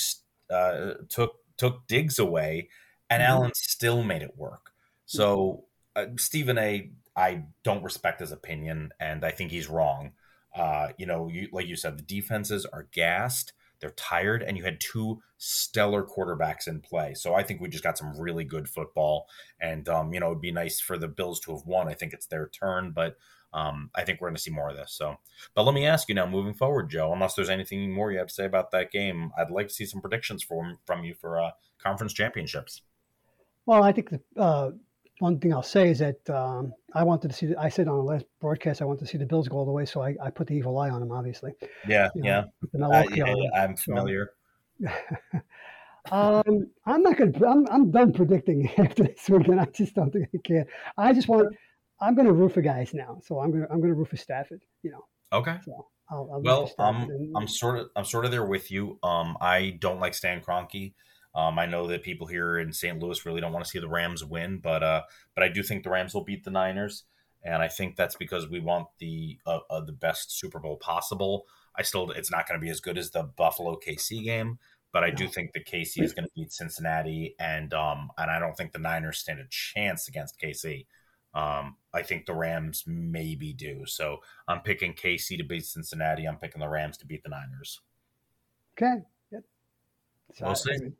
uh, 0.50 0.94
took 1.08 1.36
took 1.56 1.86
Diggs 1.86 2.18
away, 2.18 2.68
and 3.10 3.22
Mhm. 3.22 3.26
Allen 3.26 3.52
still 3.54 4.02
made 4.02 4.22
it 4.22 4.36
work. 4.36 4.70
So 5.06 5.66
uh, 5.96 6.06
Stephen 6.16 6.58
A. 6.58 6.90
I 7.16 7.44
don't 7.62 7.84
respect 7.84 8.20
his 8.20 8.32
opinion, 8.32 8.90
and 8.98 9.24
I 9.24 9.30
think 9.30 9.52
he's 9.52 9.68
wrong. 9.68 10.12
Uh, 10.54 10.88
you 10.98 11.06
know, 11.06 11.28
you, 11.28 11.48
like 11.52 11.66
you 11.66 11.76
said, 11.76 11.98
the 11.98 12.02
defenses 12.02 12.64
are 12.66 12.86
gassed, 12.92 13.52
they're 13.80 13.90
tired, 13.90 14.42
and 14.42 14.56
you 14.56 14.64
had 14.64 14.80
two 14.80 15.20
stellar 15.36 16.04
quarterbacks 16.04 16.68
in 16.68 16.80
play. 16.80 17.14
So 17.14 17.34
I 17.34 17.42
think 17.42 17.60
we 17.60 17.68
just 17.68 17.84
got 17.84 17.98
some 17.98 18.18
really 18.18 18.44
good 18.44 18.68
football, 18.68 19.26
and 19.60 19.88
um, 19.88 20.12
you 20.12 20.20
know, 20.20 20.28
it'd 20.28 20.40
be 20.40 20.52
nice 20.52 20.80
for 20.80 20.96
the 20.96 21.08
Bills 21.08 21.40
to 21.40 21.52
have 21.52 21.66
won. 21.66 21.88
I 21.88 21.94
think 21.94 22.12
it's 22.12 22.26
their 22.26 22.48
turn, 22.48 22.92
but 22.92 23.16
um, 23.52 23.90
I 23.94 24.04
think 24.04 24.20
we're 24.20 24.28
going 24.28 24.36
to 24.36 24.42
see 24.42 24.50
more 24.50 24.70
of 24.70 24.76
this. 24.76 24.92
So, 24.92 25.16
but 25.54 25.62
let 25.64 25.74
me 25.74 25.86
ask 25.86 26.08
you 26.08 26.14
now, 26.14 26.26
moving 26.26 26.54
forward, 26.54 26.90
Joe, 26.90 27.12
unless 27.12 27.34
there's 27.34 27.50
anything 27.50 27.92
more 27.92 28.10
you 28.10 28.18
have 28.18 28.26
to 28.28 28.34
say 28.34 28.44
about 28.44 28.72
that 28.72 28.90
game, 28.90 29.30
I'd 29.38 29.50
like 29.50 29.68
to 29.68 29.74
see 29.74 29.86
some 29.86 30.00
predictions 30.00 30.42
from 30.42 30.78
from 30.86 31.04
you 31.04 31.14
for 31.14 31.38
uh, 31.38 31.50
conference 31.78 32.12
championships. 32.12 32.82
Well, 33.66 33.82
I 33.82 33.92
think 33.92 34.10
the 34.10 34.20
uh, 34.40 34.70
one 35.20 35.38
thing 35.38 35.52
I'll 35.54 35.62
say 35.62 35.90
is 35.90 36.00
that 36.00 36.28
um, 36.30 36.72
I 36.94 37.04
wanted 37.04 37.30
to 37.30 37.36
see. 37.36 37.54
I 37.56 37.68
said 37.68 37.88
on 37.88 37.96
the 37.96 38.02
last 38.02 38.24
broadcast 38.40 38.82
I 38.82 38.84
wanted 38.84 39.00
to 39.00 39.06
see 39.06 39.18
the 39.18 39.26
Bills 39.26 39.48
go 39.48 39.56
all 39.58 39.64
the 39.64 39.70
way, 39.72 39.84
so 39.84 40.02
I, 40.02 40.16
I 40.22 40.30
put 40.30 40.46
the 40.48 40.54
evil 40.54 40.76
eye 40.78 40.90
on 40.90 41.00
them. 41.00 41.12
Obviously, 41.12 41.52
Yeah, 41.88 42.08
You 42.14 42.22
know, 42.22 42.44
yeah, 42.78 42.88
Uh, 42.90 43.04
yeah. 43.14 43.34
I'm 43.54 43.76
familiar. 43.76 44.30
um, 46.10 46.68
I'm 46.86 47.02
not 47.02 47.16
going 47.16 47.32
to. 47.32 47.46
I'm, 47.46 47.66
I'm 47.68 47.90
done 47.90 48.12
predicting 48.12 48.68
after 48.78 49.04
this 49.04 49.28
weekend. 49.28 49.60
I 49.60 49.66
just 49.66 49.94
don't 49.94 50.12
think 50.12 50.28
I 50.34 50.38
can. 50.42 50.66
I 50.98 51.12
just 51.12 51.28
want. 51.28 51.54
I'm 52.00 52.14
going 52.14 52.26
to 52.26 52.32
root 52.32 52.52
for 52.52 52.60
guys 52.60 52.92
now, 52.92 53.20
so 53.24 53.38
I'm 53.40 53.50
going 53.50 53.62
to. 53.62 53.70
I'm 53.72 53.78
going 53.80 53.90
to 53.92 53.94
root 53.96 54.08
for 54.08 54.16
Stafford. 54.16 54.62
You 54.82 54.90
know, 54.90 55.04
Okay. 55.32 55.56
so 55.64 55.86
I'll, 56.10 56.28
I'll 56.32 56.42
Well, 56.42 56.70
I'm 56.78 57.08
and- 57.08 57.36
I'm 57.36 57.48
sort 57.48 57.78
of 57.78 57.88
I'm 57.96 58.04
sort 58.04 58.24
of 58.24 58.30
there 58.30 58.44
with 58.44 58.70
you. 58.70 58.98
Um, 59.02 59.36
I 59.40 59.78
don't 59.80 60.00
like 60.00 60.14
Stan 60.14 60.40
Kroenke. 60.40 60.92
Um, 61.34 61.58
I 61.58 61.66
know 61.66 61.86
that 61.88 62.02
people 62.02 62.26
here 62.26 62.58
in 62.58 62.72
St. 62.72 62.98
Louis 62.98 63.26
really 63.26 63.40
don't 63.40 63.52
want 63.52 63.64
to 63.64 63.70
see 63.70 63.80
the 63.80 63.88
Rams 63.88 64.24
win, 64.24 64.58
but 64.58 64.82
uh, 64.82 65.02
but 65.34 65.42
I 65.42 65.48
do 65.48 65.62
think 65.62 65.82
the 65.82 65.90
Rams 65.90 66.14
will 66.14 66.24
beat 66.24 66.44
the 66.44 66.50
Niners, 66.50 67.04
and 67.42 67.62
I 67.62 67.68
think 67.68 67.96
that's 67.96 68.14
because 68.14 68.48
we 68.48 68.60
want 68.60 68.86
the 68.98 69.38
uh, 69.44 69.60
uh, 69.68 69.80
the 69.80 69.92
best 69.92 70.38
Super 70.38 70.60
Bowl 70.60 70.76
possible. 70.76 71.46
I 71.76 71.82
still, 71.82 72.12
it's 72.12 72.30
not 72.30 72.46
going 72.46 72.60
to 72.60 72.64
be 72.64 72.70
as 72.70 72.78
good 72.78 72.96
as 72.96 73.10
the 73.10 73.24
Buffalo 73.24 73.76
KC 73.84 74.22
game, 74.22 74.60
but 74.92 75.02
I 75.02 75.10
do 75.10 75.26
think 75.26 75.52
that 75.54 75.66
KC 75.66 76.04
is 76.04 76.12
going 76.12 76.26
to 76.26 76.30
beat 76.36 76.52
Cincinnati, 76.52 77.34
and 77.40 77.74
um, 77.74 78.10
and 78.16 78.30
I 78.30 78.38
don't 78.38 78.56
think 78.56 78.72
the 78.72 78.78
Niners 78.78 79.18
stand 79.18 79.40
a 79.40 79.44
chance 79.50 80.06
against 80.06 80.40
KC. 80.40 80.86
Um, 81.34 81.78
I 81.92 82.02
think 82.02 82.26
the 82.26 82.34
Rams 82.34 82.84
maybe 82.86 83.52
do. 83.52 83.86
So 83.86 84.18
I'm 84.46 84.60
picking 84.60 84.94
KC 84.94 85.36
to 85.38 85.42
beat 85.42 85.66
Cincinnati. 85.66 86.26
I'm 86.26 86.36
picking 86.36 86.60
the 86.60 86.68
Rams 86.68 86.96
to 86.98 87.06
beat 87.06 87.24
the 87.24 87.30
Niners. 87.30 87.80
okay. 88.80 89.02
Yep. 90.38 90.38
So 90.38 90.44
We'll 90.44 90.50
I- 90.50 90.54
see. 90.54 90.72
I 90.72 90.78
mean, 90.78 90.94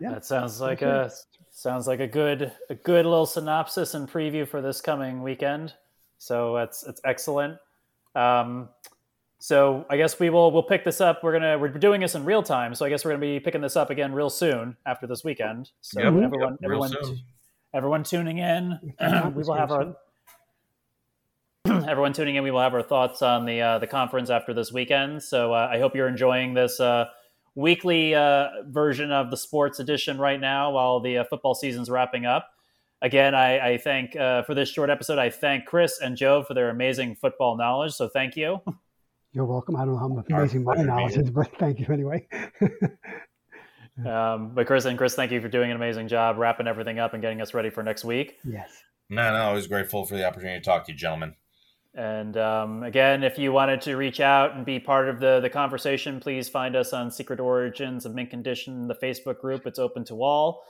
yeah. 0.00 0.10
That 0.12 0.24
sounds 0.24 0.60
like 0.60 0.82
Okay. 0.82 0.90
a 0.90 1.10
sounds 1.52 1.86
like 1.86 2.00
a 2.00 2.06
good 2.06 2.52
a 2.70 2.74
good 2.74 3.04
little 3.04 3.26
synopsis 3.26 3.94
and 3.94 4.08
preview 4.10 4.48
for 4.48 4.62
this 4.62 4.80
coming 4.80 5.22
weekend. 5.22 5.74
So 6.18 6.56
it's 6.56 6.84
it's 6.84 7.00
excellent. 7.04 7.58
Um, 8.14 8.68
so 9.38 9.84
I 9.90 9.96
guess 9.96 10.18
we 10.18 10.30
will 10.30 10.50
we'll 10.52 10.62
pick 10.62 10.84
this 10.84 11.00
up. 11.00 11.22
We're 11.22 11.32
gonna 11.32 11.58
we're 11.58 11.68
doing 11.68 12.00
this 12.00 12.14
in 12.14 12.24
real 12.24 12.42
time, 12.42 12.74
so 12.74 12.84
I 12.86 12.88
guess 12.88 13.04
we're 13.04 13.10
gonna 13.12 13.20
be 13.20 13.40
picking 13.40 13.60
this 13.60 13.76
up 13.76 13.90
again 13.90 14.12
real 14.12 14.30
soon 14.30 14.76
after 14.86 15.06
this 15.06 15.22
weekend. 15.24 15.70
So 15.82 16.00
Yep, 16.00 16.06
everyone 16.08 16.32
yep, 16.52 16.58
everyone 16.64 16.88
soon. 16.90 17.18
everyone 17.74 18.02
tuning 18.04 18.38
in, 18.38 18.78
we 18.82 18.96
will 19.44 19.54
have 19.54 19.70
our 19.70 19.96
everyone 21.88 22.12
tuning 22.12 22.36
in. 22.36 22.44
We 22.44 22.50
will 22.50 22.60
have 22.60 22.74
our 22.74 22.82
thoughts 22.82 23.22
on 23.22 23.44
the 23.44 23.60
uh, 23.60 23.78
the 23.78 23.86
conference 23.86 24.30
after 24.30 24.54
this 24.54 24.72
weekend. 24.72 25.22
So 25.22 25.52
uh, 25.52 25.68
I 25.70 25.78
hope 25.78 25.94
you're 25.94 26.08
enjoying 26.08 26.54
this 26.54 26.80
uh, 26.80 27.06
weekly 27.54 28.14
uh, 28.14 28.48
version 28.66 29.10
of 29.10 29.30
the 29.30 29.36
sports 29.36 29.80
edition 29.80 30.18
right 30.18 30.40
now 30.40 30.70
while 30.70 31.00
the 31.00 31.18
uh, 31.18 31.24
football 31.24 31.54
season's 31.54 31.90
wrapping 31.90 32.26
up. 32.26 32.48
Again, 33.02 33.34
I, 33.34 33.72
I 33.72 33.78
thank 33.78 34.14
uh, 34.14 34.42
for 34.42 34.54
this 34.54 34.68
short 34.68 34.90
episode. 34.90 35.18
I 35.18 35.30
thank 35.30 35.64
Chris 35.64 36.00
and 36.00 36.16
Joe 36.16 36.42
for 36.42 36.54
their 36.54 36.68
amazing 36.68 37.16
football 37.16 37.56
knowledge. 37.56 37.92
So 37.94 38.08
thank 38.08 38.36
you. 38.36 38.60
You're 39.32 39.46
welcome. 39.46 39.76
I 39.76 39.84
don't 39.84 39.94
know 39.94 39.98
how 39.98 40.34
Our 40.34 40.40
amazing 40.40 40.64
my 40.64 40.74
knowledge 40.74 41.16
is, 41.16 41.30
but 41.30 41.56
thank 41.58 41.78
you 41.78 41.86
anyway. 41.90 42.26
Um, 44.06 44.52
but 44.54 44.66
Chris 44.66 44.84
and 44.86 44.96
Chris, 44.96 45.14
thank 45.14 45.30
you 45.30 45.40
for 45.40 45.48
doing 45.48 45.70
an 45.70 45.76
amazing 45.76 46.08
job 46.08 46.38
wrapping 46.38 46.66
everything 46.66 46.98
up 46.98 47.12
and 47.12 47.20
getting 47.20 47.42
us 47.42 47.52
ready 47.52 47.70
for 47.70 47.82
next 47.82 48.04
week. 48.04 48.38
yes. 48.44 48.82
No, 49.10 49.32
no, 49.32 49.38
I 49.38 49.52
was 49.52 49.66
grateful 49.66 50.06
for 50.06 50.14
the 50.16 50.24
opportunity 50.24 50.60
to 50.60 50.64
talk 50.64 50.86
to 50.86 50.92
you, 50.92 50.96
gentlemen. 50.96 51.34
And 51.94 52.36
um, 52.36 52.84
again, 52.84 53.24
if 53.24 53.36
you 53.36 53.52
wanted 53.52 53.80
to 53.82 53.96
reach 53.96 54.20
out 54.20 54.54
and 54.54 54.64
be 54.64 54.78
part 54.78 55.08
of 55.08 55.18
the 55.18 55.40
the 55.40 55.50
conversation, 55.50 56.20
please 56.20 56.48
find 56.48 56.76
us 56.76 56.92
on 56.92 57.10
Secret 57.10 57.40
Origins 57.40 58.06
of 58.06 58.14
Mint 58.14 58.30
Condition, 58.30 58.86
the 58.86 58.94
Facebook 58.94 59.40
group. 59.40 59.66
It's 59.66 59.78
open 59.78 60.04
to 60.04 60.22
all. 60.22 60.64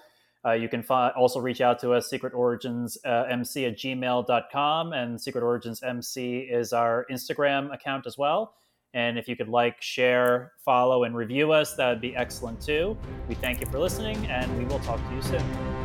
Uh, 0.44 0.52
you 0.52 0.68
can 0.68 0.82
fi- 0.82 1.10
also 1.10 1.38
reach 1.38 1.60
out 1.60 1.78
to 1.80 1.92
us, 1.92 2.08
Secret 2.08 2.32
Origins 2.32 2.96
uh, 3.04 3.24
MC 3.28 3.66
at 3.66 3.76
gmail.com, 3.76 4.92
and 4.94 5.20
Secret 5.20 5.44
Origins 5.44 5.82
MC 5.82 6.38
is 6.38 6.72
our 6.72 7.06
Instagram 7.10 7.74
account 7.74 8.06
as 8.06 8.16
well. 8.16 8.54
And 8.94 9.18
if 9.18 9.28
you 9.28 9.36
could 9.36 9.48
like, 9.48 9.80
share, 9.82 10.52
follow, 10.64 11.04
and 11.04 11.14
review 11.14 11.52
us, 11.52 11.74
that 11.74 11.90
would 11.90 12.00
be 12.00 12.16
excellent 12.16 12.60
too. 12.60 12.96
We 13.28 13.34
thank 13.34 13.60
you 13.60 13.66
for 13.66 13.78
listening, 13.78 14.26
and 14.26 14.56
we 14.58 14.64
will 14.64 14.80
talk 14.80 14.98
to 15.10 15.14
you 15.14 15.22
soon. 15.22 15.79